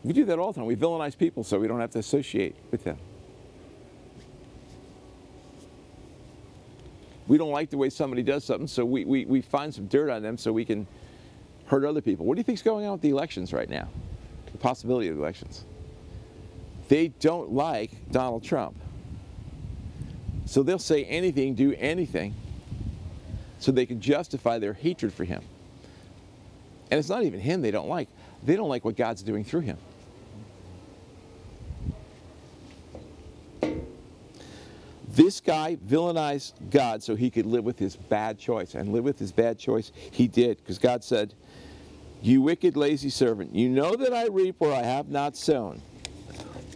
We 0.04 0.12
do 0.12 0.24
that 0.26 0.38
all 0.38 0.52
the 0.52 0.60
time. 0.60 0.66
We 0.66 0.76
villainize 0.76 1.16
people 1.16 1.44
so 1.44 1.58
we 1.58 1.68
don't 1.68 1.80
have 1.80 1.90
to 1.90 1.98
associate 1.98 2.56
with 2.70 2.84
them. 2.84 2.98
We 7.28 7.36
don't 7.36 7.50
like 7.50 7.70
the 7.70 7.76
way 7.76 7.90
somebody 7.90 8.22
does 8.22 8.42
something, 8.42 8.66
so 8.66 8.84
we, 8.84 9.04
we, 9.04 9.26
we 9.26 9.42
find 9.42 9.72
some 9.72 9.86
dirt 9.86 10.10
on 10.10 10.22
them 10.22 10.38
so 10.38 10.52
we 10.52 10.64
can 10.64 10.86
hurt 11.66 11.84
other 11.84 12.00
people. 12.00 12.24
What 12.24 12.34
do 12.34 12.40
you 12.40 12.44
think's 12.44 12.62
going 12.62 12.86
on 12.86 12.92
with 12.92 13.02
the 13.02 13.10
elections 13.10 13.52
right 13.52 13.68
now? 13.68 13.88
The 14.50 14.58
possibility 14.58 15.08
of 15.08 15.18
elections. 15.18 15.64
They 16.88 17.08
don't 17.08 17.52
like 17.52 17.90
Donald 18.10 18.42
Trump. 18.42 18.74
So 20.46 20.62
they'll 20.62 20.78
say 20.78 21.04
anything, 21.04 21.54
do 21.54 21.74
anything, 21.74 22.34
so 23.58 23.70
they 23.70 23.84
can 23.84 24.00
justify 24.00 24.58
their 24.58 24.72
hatred 24.72 25.12
for 25.12 25.24
him. 25.24 25.42
And 26.90 26.98
it's 26.98 27.10
not 27.10 27.24
even 27.24 27.40
him 27.40 27.60
they 27.60 27.70
don't 27.70 27.88
like. 27.88 28.08
They 28.42 28.56
don't 28.56 28.70
like 28.70 28.86
what 28.86 28.96
God's 28.96 29.22
doing 29.22 29.44
through 29.44 29.60
him. 29.60 29.76
This 35.18 35.40
guy 35.40 35.76
villainized 35.85 36.52
God 36.70 37.02
so 37.02 37.16
he 37.16 37.28
could 37.28 37.44
live 37.44 37.64
with 37.64 37.76
his 37.76 37.96
bad 37.96 38.38
choice. 38.38 38.76
And 38.76 38.92
live 38.92 39.02
with 39.02 39.18
his 39.18 39.33
bad 39.33 39.59
choice 39.59 39.90
he 40.12 40.28
did, 40.28 40.59
because 40.59 40.78
God 40.78 41.02
said, 41.02 41.35
You 42.22 42.40
wicked, 42.40 42.76
lazy 42.76 43.11
servant, 43.11 43.52
you 43.52 43.68
know 43.68 43.96
that 43.96 44.14
I 44.14 44.28
reap 44.28 44.61
where 44.61 44.72
I 44.72 44.85
have 44.85 45.09
not 45.09 45.37
sown. 45.37 45.83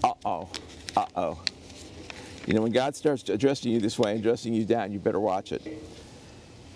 Uh 0.03 0.15
oh. 0.25 0.49
Uh 0.97 1.07
oh. 1.15 1.39
You 2.45 2.55
know, 2.55 2.63
when 2.63 2.73
God 2.73 2.97
starts 2.97 3.29
addressing 3.29 3.71
you 3.71 3.79
this 3.79 3.97
way 3.97 4.11
and 4.11 4.19
addressing 4.19 4.53
you 4.53 4.65
down, 4.65 4.91
you 4.91 4.99
better 4.99 5.21
watch 5.21 5.53
it. 5.53 5.63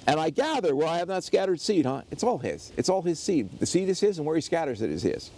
And 0.07 0.20
I 0.20 0.31
gather 0.31 0.76
where 0.76 0.87
I 0.87 0.98
have 0.98 1.09
not 1.09 1.24
scattered 1.24 1.61
seed, 1.61 1.85
huh? 1.85 2.02
It's 2.12 2.22
all 2.22 2.38
his. 2.38 2.70
It's 2.76 2.88
all 2.88 3.02
his 3.02 3.18
seed. 3.18 3.59
The 3.59 3.66
seed 3.66 3.88
is 3.88 3.98
his, 3.98 4.18
and 4.18 4.26
where 4.26 4.37
he 4.37 4.40
scatters 4.40 4.83
it 4.83 4.90
is 4.90 5.02
his. 5.02 5.33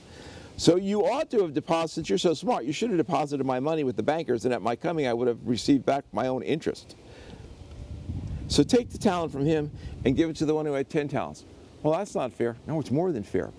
So 0.59 0.75
you 0.75 1.07
ought 1.07 1.31
to 1.31 1.43
have 1.43 1.55
deposited, 1.55 1.95
since 1.95 2.09
you're 2.09 2.19
so 2.19 2.35
smart, 2.35 2.65
you 2.65 2.73
should 2.73 2.91
have 2.91 2.99
deposited 2.99 3.47
my 3.47 3.61
money 3.61 3.85
with 3.85 3.95
the 3.95 4.03
bankers, 4.03 4.45
and 4.45 4.53
at 4.53 4.61
my 4.61 4.75
coming 4.75 5.07
I 5.07 5.15
would 5.15 5.29
have 5.29 5.39
received 5.47 5.87
back 5.87 6.05
my 6.13 6.27
own 6.27 6.43
interest. 6.43 6.97
So 8.49 8.65
take 8.65 8.91
the 8.91 8.99
talent 8.99 9.31
from 9.31 9.47
him 9.47 9.71
and 10.05 10.17
give 10.17 10.29
it 10.29 10.37
to 10.37 10.47
the 10.47 10.55
one 10.55 10.67
who 10.67 10.73
had 10.73 10.91
10 10.91 11.07
talents. 11.07 11.45
Well, 11.85 11.97
that's 11.97 12.17
not 12.17 12.33
fair. 12.33 12.57
No, 12.67 12.81
it's 12.81 12.91
more 12.91 13.13
than 13.13 13.23
fair. 13.23 13.53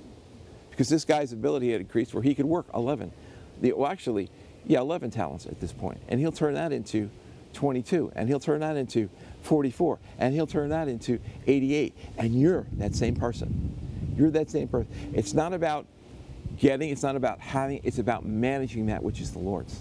Because 0.71 0.89
this 0.89 1.05
guy's 1.05 1.31
ability 1.31 1.71
had 1.71 1.79
increased 1.79 2.13
where 2.13 2.21
he 2.21 2.35
could 2.35 2.45
work 2.45 2.65
11. 2.73 3.13
The, 3.61 3.71
well, 3.71 3.89
actually, 3.89 4.29
yeah, 4.65 4.81
11 4.81 5.11
talents 5.11 5.45
at 5.45 5.61
this 5.61 5.71
point. 5.71 6.01
And 6.09 6.19
he'll 6.19 6.33
turn 6.33 6.55
that 6.55 6.73
into 6.73 7.09
22. 7.53 8.11
And 8.13 8.27
he'll 8.27 8.41
turn 8.41 8.59
that 8.59 8.75
into 8.75 9.09
44. 9.43 9.99
And 10.17 10.33
he'll 10.33 10.47
turn 10.47 10.67
that 10.71 10.89
into 10.89 11.19
88. 11.47 11.95
And 12.17 12.35
you're 12.35 12.67
that 12.73 12.93
same 12.93 13.15
person. 13.15 13.73
You're 14.17 14.31
that 14.31 14.49
same 14.49 14.67
person. 14.67 14.91
It's 15.13 15.33
not 15.33 15.53
about 15.53 15.85
Getting, 16.59 16.89
it's 16.89 17.03
not 17.03 17.15
about 17.15 17.39
having, 17.39 17.79
it's 17.83 17.99
about 17.99 18.25
managing 18.25 18.87
that 18.87 19.01
which 19.01 19.21
is 19.21 19.31
the 19.31 19.39
Lord's. 19.39 19.79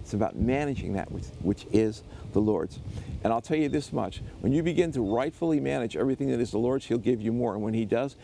It's 0.00 0.12
about 0.12 0.34
managing 0.34 0.94
that 0.94 1.10
which, 1.12 1.26
which 1.40 1.66
is 1.70 2.02
the 2.32 2.40
Lord's. 2.40 2.80
And 3.22 3.32
I'll 3.32 3.40
tell 3.40 3.56
you 3.56 3.68
this 3.68 3.92
much 3.92 4.20
when 4.40 4.52
you 4.52 4.64
begin 4.64 4.90
to 4.92 5.02
rightfully 5.02 5.60
manage 5.60 5.96
everything 5.96 6.28
that 6.32 6.40
is 6.40 6.50
the 6.50 6.58
Lord's, 6.58 6.84
He'll 6.86 6.98
give 6.98 7.20
you 7.20 7.32
more. 7.32 7.54
And 7.54 7.62
when 7.62 7.74
He 7.74 7.84
does, 7.84 8.16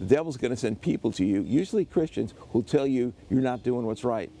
the 0.00 0.06
devil's 0.06 0.36
going 0.36 0.50
to 0.50 0.56
send 0.56 0.80
people 0.80 1.12
to 1.12 1.24
you, 1.24 1.42
usually 1.42 1.84
Christians, 1.84 2.34
who'll 2.50 2.64
tell 2.64 2.88
you 2.88 3.14
you're 3.30 3.40
not 3.40 3.62
doing 3.62 3.86
what's 3.86 4.02
right. 4.02 4.32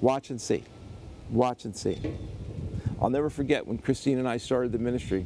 Watch 0.00 0.30
and 0.30 0.40
see. 0.40 0.64
Watch 1.30 1.64
and 1.66 1.76
see. 1.76 2.00
I'll 3.00 3.10
never 3.10 3.30
forget 3.30 3.64
when 3.64 3.78
Christine 3.78 4.18
and 4.18 4.28
I 4.28 4.38
started 4.38 4.72
the 4.72 4.78
ministry. 4.78 5.24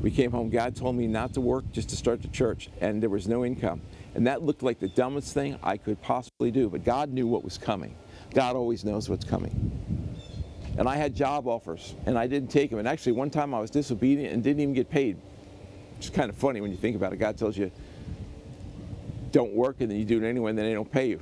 We 0.00 0.10
came 0.10 0.30
home, 0.30 0.48
God 0.48 0.74
told 0.74 0.96
me 0.96 1.06
not 1.06 1.34
to 1.34 1.42
work, 1.42 1.70
just 1.72 1.90
to 1.90 1.96
start 1.96 2.22
the 2.22 2.28
church, 2.28 2.70
and 2.80 3.02
there 3.02 3.10
was 3.10 3.28
no 3.28 3.44
income. 3.44 3.82
And 4.14 4.26
that 4.26 4.42
looked 4.42 4.62
like 4.62 4.78
the 4.78 4.88
dumbest 4.88 5.34
thing 5.34 5.58
I 5.62 5.76
could 5.76 6.00
possibly 6.00 6.50
do, 6.50 6.68
but 6.68 6.84
God 6.84 7.10
knew 7.10 7.26
what 7.26 7.42
was 7.42 7.58
coming. 7.58 7.96
God 8.32 8.56
always 8.56 8.84
knows 8.84 9.08
what's 9.08 9.24
coming. 9.24 9.72
And 10.78 10.88
I 10.88 10.96
had 10.96 11.14
job 11.14 11.46
offers, 11.46 11.94
and 12.06 12.18
I 12.18 12.26
didn't 12.26 12.50
take 12.50 12.70
them. 12.70 12.78
And 12.78 12.88
actually, 12.88 13.12
one 13.12 13.30
time 13.30 13.54
I 13.54 13.60
was 13.60 13.70
disobedient 13.70 14.32
and 14.32 14.42
didn't 14.42 14.60
even 14.60 14.74
get 14.74 14.90
paid. 14.90 15.16
It's 15.98 16.10
kind 16.10 16.30
of 16.30 16.36
funny 16.36 16.60
when 16.60 16.70
you 16.70 16.76
think 16.76 16.96
about 16.96 17.12
it. 17.12 17.16
God 17.16 17.36
tells 17.36 17.56
you, 17.56 17.70
don't 19.30 19.52
work, 19.52 19.76
and 19.80 19.90
then 19.90 19.98
you 19.98 20.04
do 20.04 20.22
it 20.22 20.28
anyway, 20.28 20.50
and 20.50 20.58
then 20.58 20.66
they 20.66 20.74
don't 20.74 20.90
pay 20.90 21.08
you. 21.08 21.20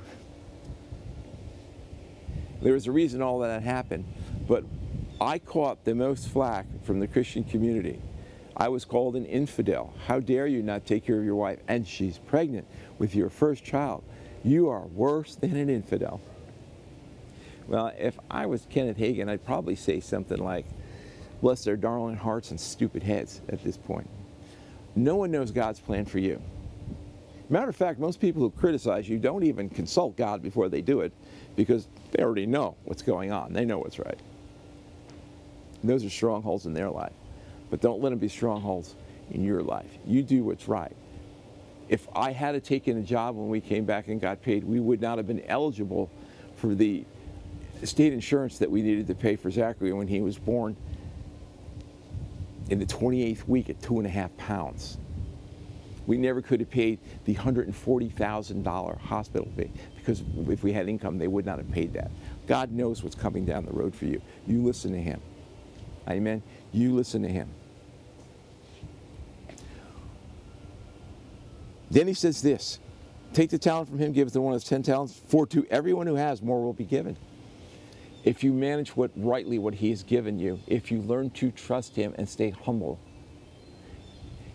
There 2.61 2.73
was 2.73 2.87
a 2.87 2.91
reason 2.91 3.21
all 3.21 3.39
that 3.39 3.61
happened. 3.61 4.05
But 4.47 4.63
I 5.19 5.39
caught 5.39 5.83
the 5.83 5.95
most 5.95 6.29
flack 6.29 6.65
from 6.83 6.99
the 6.99 7.07
Christian 7.07 7.43
community. 7.43 8.01
I 8.55 8.69
was 8.69 8.85
called 8.85 9.15
an 9.15 9.25
infidel. 9.25 9.93
How 10.05 10.19
dare 10.19 10.47
you 10.47 10.61
not 10.61 10.85
take 10.85 11.05
care 11.05 11.17
of 11.17 11.25
your 11.25 11.35
wife? 11.35 11.59
And 11.67 11.87
she's 11.87 12.17
pregnant 12.17 12.67
with 12.99 13.15
your 13.15 13.29
first 13.29 13.63
child. 13.63 14.03
You 14.43 14.69
are 14.69 14.81
worse 14.81 15.35
than 15.35 15.55
an 15.55 15.69
infidel. 15.69 16.21
Well, 17.67 17.91
if 17.97 18.19
I 18.29 18.45
was 18.45 18.67
Kenneth 18.69 18.97
Hagin, 18.97 19.29
I'd 19.29 19.45
probably 19.45 19.75
say 19.75 19.99
something 19.99 20.37
like, 20.37 20.65
bless 21.41 21.63
their 21.63 21.77
darling 21.77 22.17
hearts 22.17 22.51
and 22.51 22.59
stupid 22.59 23.03
heads 23.03 23.41
at 23.49 23.63
this 23.63 23.77
point. 23.77 24.09
No 24.95 25.15
one 25.15 25.31
knows 25.31 25.51
God's 25.51 25.79
plan 25.79 26.05
for 26.05 26.19
you. 26.19 26.41
Matter 27.49 27.69
of 27.69 27.75
fact, 27.75 27.99
most 27.99 28.19
people 28.19 28.41
who 28.41 28.49
criticize 28.51 29.09
you 29.09 29.17
don't 29.17 29.43
even 29.43 29.69
consult 29.69 30.15
God 30.15 30.41
before 30.41 30.69
they 30.69 30.81
do 30.81 31.01
it 31.01 31.11
because 31.55 31.87
they 32.11 32.23
already 32.23 32.45
know 32.45 32.75
what's 32.85 33.01
going 33.01 33.31
on. 33.31 33.53
They 33.53 33.65
know 33.65 33.79
what's 33.79 33.99
right. 33.99 34.19
Those 35.83 36.05
are 36.05 36.09
strongholds 36.09 36.65
in 36.65 36.73
their 36.73 36.89
life. 36.89 37.11
But 37.73 37.81
don't 37.81 38.03
let 38.03 38.11
them 38.11 38.19
be 38.19 38.27
strongholds 38.27 38.95
in 39.31 39.43
your 39.43 39.63
life. 39.63 39.89
You 40.05 40.21
do 40.21 40.43
what's 40.43 40.67
right. 40.67 40.95
If 41.89 42.07
I 42.15 42.31
had 42.31 42.63
taken 42.63 42.99
a 42.99 43.01
job 43.01 43.35
when 43.35 43.49
we 43.49 43.61
came 43.61 43.83
back 43.83 44.09
and 44.09 44.21
got 44.21 44.43
paid, 44.43 44.63
we 44.63 44.79
would 44.79 45.01
not 45.01 45.17
have 45.17 45.25
been 45.25 45.43
eligible 45.47 46.11
for 46.55 46.75
the 46.75 47.03
state 47.83 48.13
insurance 48.13 48.59
that 48.59 48.69
we 48.69 48.83
needed 48.83 49.07
to 49.07 49.15
pay 49.15 49.35
for 49.35 49.49
Zachary 49.49 49.91
when 49.91 50.07
he 50.07 50.21
was 50.21 50.37
born 50.37 50.77
in 52.69 52.77
the 52.77 52.85
28th 52.85 53.47
week 53.47 53.71
at 53.71 53.81
two 53.81 53.97
and 53.97 54.05
a 54.05 54.11
half 54.11 54.37
pounds. 54.37 54.99
We 56.05 56.19
never 56.19 56.43
could 56.43 56.59
have 56.59 56.69
paid 56.69 56.99
the 57.25 57.33
$140,000 57.33 58.99
hospital 58.99 59.51
fee 59.57 59.71
because 59.95 60.21
if 60.47 60.61
we 60.61 60.73
had 60.73 60.87
income, 60.87 61.17
they 61.17 61.27
would 61.27 61.47
not 61.47 61.57
have 61.57 61.71
paid 61.71 61.93
that. 61.93 62.11
God 62.45 62.71
knows 62.71 63.01
what's 63.01 63.15
coming 63.15 63.45
down 63.45 63.65
the 63.65 63.73
road 63.73 63.95
for 63.95 64.05
you. 64.05 64.21
You 64.45 64.61
listen 64.61 64.91
to 64.91 65.01
Him. 65.01 65.19
Amen. 66.07 66.43
You 66.71 66.93
listen 66.93 67.23
to 67.23 67.29
Him. 67.29 67.49
Then 71.93 72.07
He 72.07 72.13
says 72.13 72.41
this 72.41 72.79
Take 73.33 73.49
the 73.49 73.57
talent 73.57 73.89
from 73.89 73.99
him, 73.99 74.11
give 74.11 74.27
it 74.27 74.31
to 74.31 74.41
one 74.41 74.53
of 74.53 74.63
ten 74.63 74.83
talents, 74.83 75.19
for 75.27 75.47
to 75.47 75.65
everyone 75.69 76.07
who 76.07 76.15
has, 76.15 76.41
more 76.41 76.61
will 76.61 76.73
be 76.73 76.85
given 76.85 77.17
if 78.23 78.43
you 78.43 78.53
manage 78.53 78.95
what 78.95 79.11
rightly 79.15 79.59
what 79.59 79.73
he 79.73 79.89
has 79.89 80.03
given 80.03 80.39
you, 80.39 80.59
if 80.67 80.91
you 80.91 81.01
learn 81.01 81.29
to 81.31 81.51
trust 81.51 81.95
him 81.95 82.15
and 82.17 82.27
stay 82.27 82.51
humble. 82.51 82.99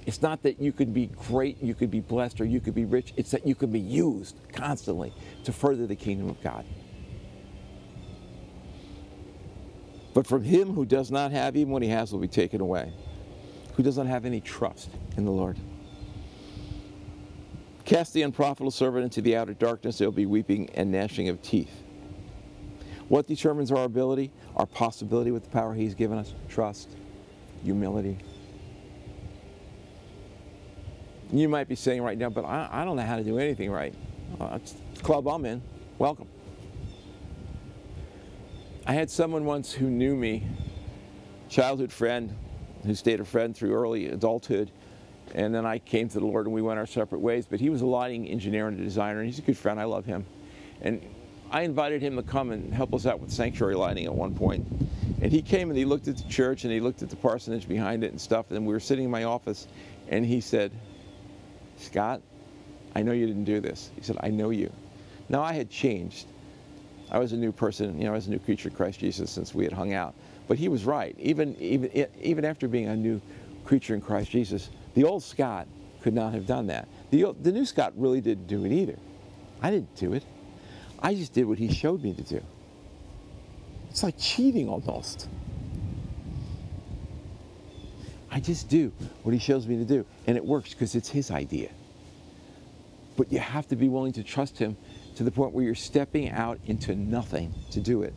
It's 0.06 0.22
not 0.22 0.42
that 0.44 0.58
you 0.58 0.72
could 0.72 0.94
be 0.94 1.06
great, 1.28 1.62
you 1.62 1.74
could 1.74 1.90
be 1.90 2.00
blessed, 2.00 2.40
or 2.40 2.46
you 2.46 2.60
could 2.60 2.74
be 2.74 2.86
rich. 2.86 3.12
It's 3.16 3.30
that 3.32 3.46
you 3.46 3.54
could 3.54 3.72
be 3.72 3.80
used 3.80 4.36
constantly 4.54 5.12
to 5.44 5.52
further 5.52 5.86
the 5.86 5.96
kingdom 5.96 6.30
of 6.30 6.42
God. 6.42 6.64
But 10.14 10.26
from 10.26 10.42
him 10.42 10.72
who 10.72 10.86
does 10.86 11.10
not 11.10 11.30
have, 11.32 11.54
even 11.56 11.70
what 11.70 11.82
he 11.82 11.90
has 11.90 12.10
will 12.10 12.20
be 12.20 12.26
taken 12.26 12.62
away, 12.62 12.90
who 13.74 13.82
does 13.82 13.98
not 13.98 14.06
have 14.06 14.24
any 14.24 14.40
trust 14.40 14.88
in 15.18 15.26
the 15.26 15.30
Lord. 15.30 15.58
Cast 17.88 18.12
the 18.12 18.20
unprofitable 18.20 18.70
servant 18.70 19.04
into 19.04 19.22
the 19.22 19.34
outer 19.34 19.54
darkness, 19.54 19.96
there 19.96 20.08
will 20.08 20.12
be 20.12 20.26
weeping 20.26 20.68
and 20.74 20.92
gnashing 20.92 21.30
of 21.30 21.40
teeth. 21.40 21.72
What 23.08 23.26
determines 23.26 23.72
our 23.72 23.84
ability, 23.84 24.30
our 24.56 24.66
possibility 24.66 25.30
with 25.30 25.44
the 25.44 25.48
power 25.48 25.72
He's 25.72 25.94
given 25.94 26.18
us? 26.18 26.34
Trust, 26.50 26.90
humility. 27.64 28.18
You 31.32 31.48
might 31.48 31.66
be 31.66 31.76
saying 31.76 32.02
right 32.02 32.18
now, 32.18 32.28
but 32.28 32.44
I, 32.44 32.68
I 32.70 32.84
don't 32.84 32.96
know 32.96 33.06
how 33.06 33.16
to 33.16 33.24
do 33.24 33.38
anything 33.38 33.70
right. 33.70 33.94
Uh, 34.38 34.58
club 35.02 35.26
I'm 35.26 35.46
in. 35.46 35.62
Welcome. 35.98 36.28
I 38.86 38.92
had 38.92 39.08
someone 39.08 39.46
once 39.46 39.72
who 39.72 39.88
knew 39.88 40.14
me, 40.14 40.46
childhood 41.48 41.90
friend, 41.90 42.36
who 42.84 42.94
stayed 42.94 43.20
a 43.20 43.24
friend 43.24 43.56
through 43.56 43.72
early 43.72 44.08
adulthood. 44.08 44.72
And 45.34 45.54
then 45.54 45.66
I 45.66 45.78
came 45.78 46.08
to 46.08 46.18
the 46.18 46.26
Lord 46.26 46.46
and 46.46 46.54
we 46.54 46.62
went 46.62 46.78
our 46.78 46.86
separate 46.86 47.20
ways. 47.20 47.46
But 47.46 47.60
he 47.60 47.70
was 47.70 47.82
a 47.82 47.86
lighting 47.86 48.26
engineer 48.28 48.68
and 48.68 48.80
a 48.80 48.82
designer, 48.82 49.20
and 49.20 49.28
he's 49.28 49.38
a 49.38 49.42
good 49.42 49.58
friend. 49.58 49.78
I 49.78 49.84
love 49.84 50.04
him. 50.04 50.24
And 50.80 51.02
I 51.50 51.62
invited 51.62 52.02
him 52.02 52.16
to 52.16 52.22
come 52.22 52.50
and 52.50 52.72
help 52.72 52.94
us 52.94 53.06
out 53.06 53.20
with 53.20 53.30
sanctuary 53.30 53.74
lighting 53.74 54.04
at 54.04 54.14
one 54.14 54.34
point. 54.34 54.66
And 55.20 55.32
he 55.32 55.42
came 55.42 55.70
and 55.70 55.78
he 55.78 55.84
looked 55.84 56.06
at 56.08 56.16
the 56.16 56.28
church 56.28 56.64
and 56.64 56.72
he 56.72 56.80
looked 56.80 57.02
at 57.02 57.10
the 57.10 57.16
parsonage 57.16 57.66
behind 57.66 58.04
it 58.04 58.10
and 58.10 58.20
stuff. 58.20 58.50
And 58.50 58.66
we 58.66 58.72
were 58.72 58.80
sitting 58.80 59.06
in 59.06 59.10
my 59.10 59.24
office 59.24 59.66
and 60.08 60.24
he 60.24 60.40
said, 60.40 60.72
Scott, 61.78 62.20
I 62.94 63.02
know 63.02 63.12
you 63.12 63.26
didn't 63.26 63.44
do 63.44 63.60
this. 63.60 63.90
He 63.96 64.02
said, 64.02 64.18
I 64.20 64.28
know 64.28 64.50
you. 64.50 64.70
Now 65.28 65.42
I 65.42 65.52
had 65.52 65.70
changed. 65.70 66.26
I 67.10 67.18
was 67.18 67.32
a 67.32 67.36
new 67.36 67.52
person, 67.52 67.98
you 67.98 68.04
know, 68.04 68.12
I 68.12 68.14
was 68.14 68.26
a 68.26 68.30
new 68.30 68.38
creature 68.38 68.68
Christ 68.70 69.00
Jesus 69.00 69.30
since 69.30 69.54
we 69.54 69.64
had 69.64 69.72
hung 69.72 69.94
out. 69.94 70.14
But 70.46 70.58
he 70.58 70.68
was 70.68 70.84
right. 70.84 71.16
Even, 71.18 71.56
even, 71.56 72.06
even 72.20 72.44
after 72.44 72.68
being 72.68 72.88
a 72.88 72.96
new 72.96 73.20
creature 73.64 73.94
in 73.94 74.00
Christ 74.00 74.30
Jesus, 74.30 74.70
the 74.98 75.04
old 75.04 75.22
Scott 75.22 75.68
could 76.02 76.12
not 76.12 76.34
have 76.34 76.44
done 76.44 76.66
that. 76.66 76.88
The, 77.12 77.32
the 77.40 77.52
new 77.52 77.64
Scott 77.64 77.92
really 77.94 78.20
didn't 78.20 78.48
do 78.48 78.64
it 78.64 78.72
either. 78.72 78.98
I 79.62 79.70
didn't 79.70 79.94
do 79.94 80.12
it. 80.12 80.24
I 80.98 81.14
just 81.14 81.32
did 81.32 81.44
what 81.44 81.56
he 81.56 81.72
showed 81.72 82.02
me 82.02 82.12
to 82.14 82.22
do. 82.24 82.42
It's 83.90 84.02
like 84.02 84.16
cheating 84.18 84.68
almost. 84.68 85.28
I 88.28 88.40
just 88.40 88.68
do 88.68 88.92
what 89.22 89.32
he 89.32 89.38
shows 89.38 89.68
me 89.68 89.76
to 89.76 89.84
do, 89.84 90.04
and 90.26 90.36
it 90.36 90.44
works 90.44 90.70
because 90.70 90.96
it's 90.96 91.08
his 91.08 91.30
idea. 91.30 91.70
But 93.16 93.30
you 93.30 93.38
have 93.38 93.68
to 93.68 93.76
be 93.76 93.88
willing 93.88 94.14
to 94.14 94.24
trust 94.24 94.58
him 94.58 94.76
to 95.14 95.22
the 95.22 95.30
point 95.30 95.52
where 95.52 95.64
you're 95.64 95.76
stepping 95.76 96.28
out 96.30 96.58
into 96.66 96.96
nothing 96.96 97.54
to 97.70 97.78
do 97.78 98.02
it. 98.02 98.14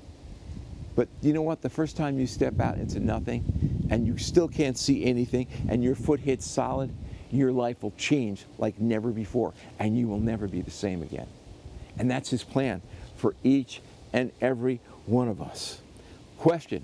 But 0.95 1.07
you 1.21 1.33
know 1.33 1.41
what? 1.41 1.61
The 1.61 1.69
first 1.69 1.95
time 1.95 2.19
you 2.19 2.27
step 2.27 2.59
out 2.59 2.77
into 2.77 2.99
nothing 2.99 3.87
and 3.89 4.05
you 4.05 4.17
still 4.17 4.47
can't 4.47 4.77
see 4.77 5.05
anything 5.05 5.47
and 5.69 5.83
your 5.83 5.95
foot 5.95 6.19
hits 6.19 6.45
solid, 6.45 6.93
your 7.31 7.51
life 7.51 7.81
will 7.81 7.93
change 7.97 8.45
like 8.57 8.79
never 8.79 9.11
before 9.11 9.53
and 9.79 9.97
you 9.97 10.07
will 10.07 10.19
never 10.19 10.47
be 10.47 10.61
the 10.61 10.71
same 10.71 11.01
again. 11.01 11.27
And 11.97 12.09
that's 12.09 12.29
his 12.29 12.43
plan 12.43 12.81
for 13.15 13.35
each 13.43 13.81
and 14.13 14.31
every 14.41 14.79
one 15.05 15.27
of 15.27 15.41
us. 15.41 15.81
Question 16.37 16.83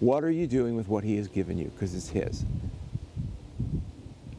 What 0.00 0.24
are 0.24 0.30
you 0.30 0.46
doing 0.46 0.76
with 0.76 0.88
what 0.88 1.04
he 1.04 1.16
has 1.16 1.28
given 1.28 1.58
you? 1.58 1.66
Because 1.66 1.94
it's 1.94 2.08
his. 2.08 2.44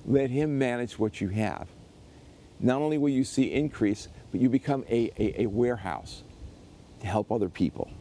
Let 0.05 0.29
him 0.29 0.57
manage 0.57 0.97
what 0.97 1.19
you 1.19 1.29
have. 1.29 1.67
Not 2.59 2.81
only 2.81 2.97
will 2.97 3.09
you 3.09 3.23
see 3.23 3.53
increase, 3.53 4.07
but 4.31 4.41
you 4.41 4.49
become 4.49 4.83
a, 4.89 5.11
a, 5.17 5.43
a 5.43 5.45
warehouse 5.47 6.23
to 7.01 7.07
help 7.07 7.31
other 7.31 7.49
people. 7.49 7.91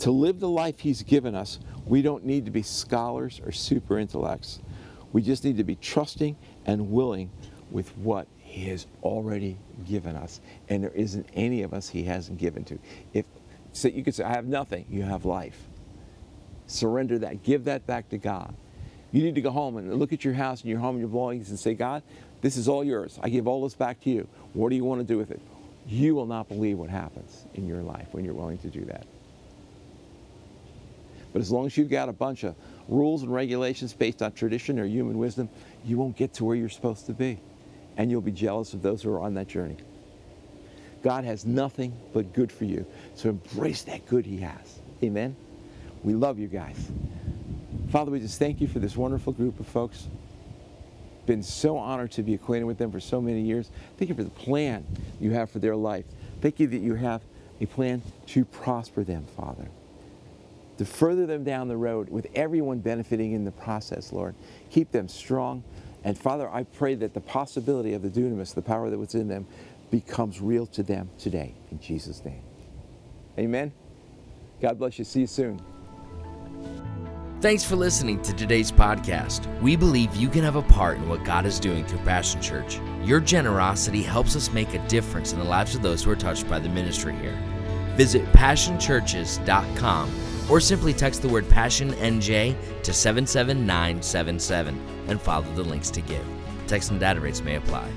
To 0.00 0.10
live 0.10 0.40
the 0.40 0.48
life 0.48 0.80
he's 0.80 1.02
given 1.02 1.34
us, 1.34 1.58
we 1.86 2.02
don't 2.02 2.24
need 2.24 2.44
to 2.44 2.50
be 2.50 2.62
scholars 2.62 3.40
or 3.44 3.52
super 3.52 3.98
intellects. 3.98 4.60
We 5.12 5.22
just 5.22 5.44
need 5.44 5.56
to 5.58 5.64
be 5.64 5.76
trusting 5.76 6.36
and 6.66 6.90
willing 6.90 7.30
with 7.70 7.96
what 7.96 8.26
he 8.54 8.68
has 8.68 8.86
already 9.02 9.58
given 9.88 10.14
us, 10.14 10.40
and 10.68 10.84
there 10.84 10.92
isn't 10.92 11.26
any 11.34 11.62
of 11.62 11.74
us 11.74 11.88
He 11.88 12.04
hasn't 12.04 12.38
given 12.38 12.62
to. 12.66 12.78
If 13.12 13.26
so, 13.72 13.88
you 13.88 14.04
could 14.04 14.14
say, 14.14 14.22
"I 14.22 14.30
have 14.30 14.46
nothing," 14.46 14.84
you 14.88 15.02
have 15.02 15.24
life. 15.24 15.68
Surrender 16.68 17.18
that. 17.18 17.42
Give 17.42 17.64
that 17.64 17.84
back 17.84 18.10
to 18.10 18.18
God. 18.18 18.54
You 19.10 19.22
need 19.22 19.34
to 19.34 19.40
go 19.40 19.50
home 19.50 19.76
and 19.76 19.92
look 19.98 20.12
at 20.12 20.24
your 20.24 20.34
house 20.34 20.60
and 20.60 20.70
your 20.70 20.78
home 20.78 20.96
and 20.96 21.00
your 21.00 21.08
belongings 21.08 21.50
and 21.50 21.58
say, 21.58 21.74
God, 21.74 22.02
this 22.42 22.56
is 22.56 22.68
all 22.68 22.84
yours. 22.84 23.18
I 23.22 23.28
give 23.28 23.48
all 23.48 23.62
this 23.62 23.74
back 23.74 24.00
to 24.02 24.10
you. 24.10 24.28
What 24.52 24.70
do 24.70 24.76
you 24.76 24.84
want 24.84 25.00
to 25.00 25.04
do 25.04 25.18
with 25.18 25.30
it? 25.30 25.40
You 25.86 26.14
will 26.14 26.26
not 26.26 26.48
believe 26.48 26.78
what 26.78 26.90
happens 26.90 27.44
in 27.54 27.66
your 27.66 27.82
life 27.82 28.08
when 28.12 28.24
you're 28.24 28.34
willing 28.34 28.58
to 28.58 28.68
do 28.68 28.84
that. 28.86 29.06
But 31.34 31.42
as 31.42 31.50
long 31.50 31.66
as 31.66 31.76
you've 31.76 31.90
got 31.90 32.08
a 32.08 32.12
bunch 32.12 32.44
of 32.44 32.54
rules 32.86 33.24
and 33.24 33.34
regulations 33.34 33.92
based 33.92 34.22
on 34.22 34.32
tradition 34.32 34.78
or 34.78 34.86
human 34.86 35.18
wisdom, 35.18 35.48
you 35.84 35.98
won't 35.98 36.16
get 36.16 36.32
to 36.34 36.44
where 36.44 36.54
you're 36.54 36.68
supposed 36.68 37.06
to 37.06 37.12
be 37.12 37.40
and 37.96 38.08
you'll 38.08 38.20
be 38.20 38.30
jealous 38.30 38.72
of 38.72 38.82
those 38.82 39.02
who 39.02 39.12
are 39.12 39.18
on 39.18 39.34
that 39.34 39.48
journey. 39.48 39.76
God 41.02 41.24
has 41.24 41.44
nothing 41.44 41.92
but 42.12 42.32
good 42.32 42.52
for 42.52 42.66
you. 42.66 42.86
So 43.16 43.30
embrace 43.30 43.82
that 43.82 44.06
good 44.06 44.24
He 44.24 44.38
has. 44.38 44.78
Amen. 45.02 45.34
We 46.04 46.14
love 46.14 46.38
you 46.38 46.46
guys. 46.46 46.76
Father, 47.90 48.12
we 48.12 48.20
just 48.20 48.38
thank 48.38 48.60
you 48.60 48.68
for 48.68 48.78
this 48.78 48.96
wonderful 48.96 49.32
group 49.32 49.58
of 49.58 49.66
folks. 49.66 50.06
been 51.26 51.42
so 51.42 51.76
honored 51.76 52.12
to 52.12 52.22
be 52.22 52.34
acquainted 52.34 52.66
with 52.66 52.78
them 52.78 52.92
for 52.92 53.00
so 53.00 53.20
many 53.20 53.40
years. 53.40 53.70
Thank 53.98 54.08
you 54.08 54.14
for 54.14 54.22
the 54.22 54.30
plan 54.30 54.86
you 55.20 55.32
have 55.32 55.50
for 55.50 55.58
their 55.58 55.74
life. 55.74 56.04
Thank 56.40 56.60
you 56.60 56.68
that 56.68 56.78
you 56.78 56.94
have 56.94 57.22
a 57.60 57.66
plan 57.66 58.02
to 58.28 58.44
prosper 58.44 59.02
them, 59.02 59.26
Father. 59.36 59.68
To 60.78 60.84
further 60.84 61.26
them 61.26 61.44
down 61.44 61.68
the 61.68 61.76
road 61.76 62.08
with 62.08 62.26
everyone 62.34 62.80
benefiting 62.80 63.32
in 63.32 63.44
the 63.44 63.52
process, 63.52 64.12
Lord. 64.12 64.34
Keep 64.70 64.90
them 64.90 65.08
strong. 65.08 65.62
And 66.02 66.18
Father, 66.18 66.48
I 66.50 66.64
pray 66.64 66.94
that 66.96 67.14
the 67.14 67.20
possibility 67.20 67.94
of 67.94 68.02
the 68.02 68.08
dunamis, 68.08 68.54
the 68.54 68.62
power 68.62 68.90
that 68.90 68.98
was 68.98 69.14
in 69.14 69.28
them, 69.28 69.46
becomes 69.90 70.40
real 70.40 70.66
to 70.66 70.82
them 70.82 71.08
today. 71.18 71.54
In 71.70 71.80
Jesus' 71.80 72.24
name. 72.24 72.42
Amen. 73.38 73.72
God 74.60 74.78
bless 74.78 74.98
you. 74.98 75.04
See 75.04 75.20
you 75.20 75.26
soon. 75.26 75.60
Thanks 77.40 77.62
for 77.62 77.76
listening 77.76 78.22
to 78.22 78.32
today's 78.32 78.72
podcast. 78.72 79.46
We 79.60 79.76
believe 79.76 80.14
you 80.16 80.30
can 80.30 80.42
have 80.44 80.56
a 80.56 80.62
part 80.62 80.96
in 80.96 81.08
what 81.08 81.24
God 81.24 81.44
is 81.44 81.60
doing 81.60 81.84
through 81.84 81.98
Passion 81.98 82.40
Church. 82.40 82.80
Your 83.02 83.20
generosity 83.20 84.02
helps 84.02 84.34
us 84.34 84.50
make 84.50 84.72
a 84.72 84.88
difference 84.88 85.32
in 85.32 85.38
the 85.38 85.44
lives 85.44 85.74
of 85.74 85.82
those 85.82 86.02
who 86.02 86.10
are 86.10 86.16
touched 86.16 86.48
by 86.48 86.58
the 86.58 86.70
ministry 86.70 87.14
here. 87.16 87.38
Visit 87.96 88.24
passionchurches.com 88.32 90.33
or 90.50 90.60
simply 90.60 90.92
text 90.92 91.22
the 91.22 91.28
word 91.28 91.44
PassionNJ 91.44 92.82
to 92.82 92.92
77977 92.92 95.04
and 95.08 95.20
follow 95.20 95.46
the 95.54 95.64
links 95.64 95.90
to 95.90 96.00
give. 96.00 96.24
Text 96.66 96.90
and 96.90 97.00
data 97.00 97.20
rates 97.20 97.42
may 97.42 97.56
apply. 97.56 97.90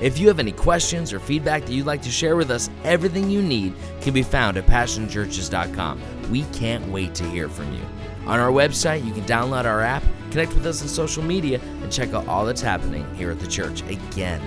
If 0.00 0.18
you 0.18 0.28
have 0.28 0.38
any 0.38 0.52
questions 0.52 1.12
or 1.12 1.18
feedback 1.18 1.64
that 1.64 1.72
you'd 1.72 1.86
like 1.86 2.02
to 2.02 2.10
share 2.10 2.36
with 2.36 2.50
us, 2.50 2.70
everything 2.84 3.28
you 3.28 3.42
need 3.42 3.74
can 4.00 4.14
be 4.14 4.22
found 4.22 4.56
at 4.56 4.66
passionchurches.com. 4.66 6.30
We 6.30 6.44
can't 6.52 6.86
wait 6.88 7.14
to 7.16 7.24
hear 7.24 7.48
from 7.48 7.72
you. 7.72 7.80
On 8.26 8.38
our 8.38 8.50
website, 8.50 9.04
you 9.04 9.12
can 9.12 9.24
download 9.24 9.64
our 9.64 9.80
app, 9.80 10.04
connect 10.30 10.54
with 10.54 10.66
us 10.66 10.82
on 10.82 10.88
social 10.88 11.24
media, 11.24 11.60
and 11.82 11.90
check 11.90 12.12
out 12.12 12.28
all 12.28 12.44
that's 12.44 12.60
happening 12.60 13.12
here 13.16 13.30
at 13.30 13.40
the 13.40 13.48
church. 13.48 13.82
Again, 13.82 14.40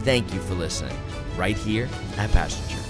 thank 0.00 0.34
you 0.34 0.40
for 0.40 0.54
listening 0.54 0.96
right 1.36 1.56
here 1.56 1.88
at 2.18 2.30
Passion 2.32 2.68
Church. 2.68 2.87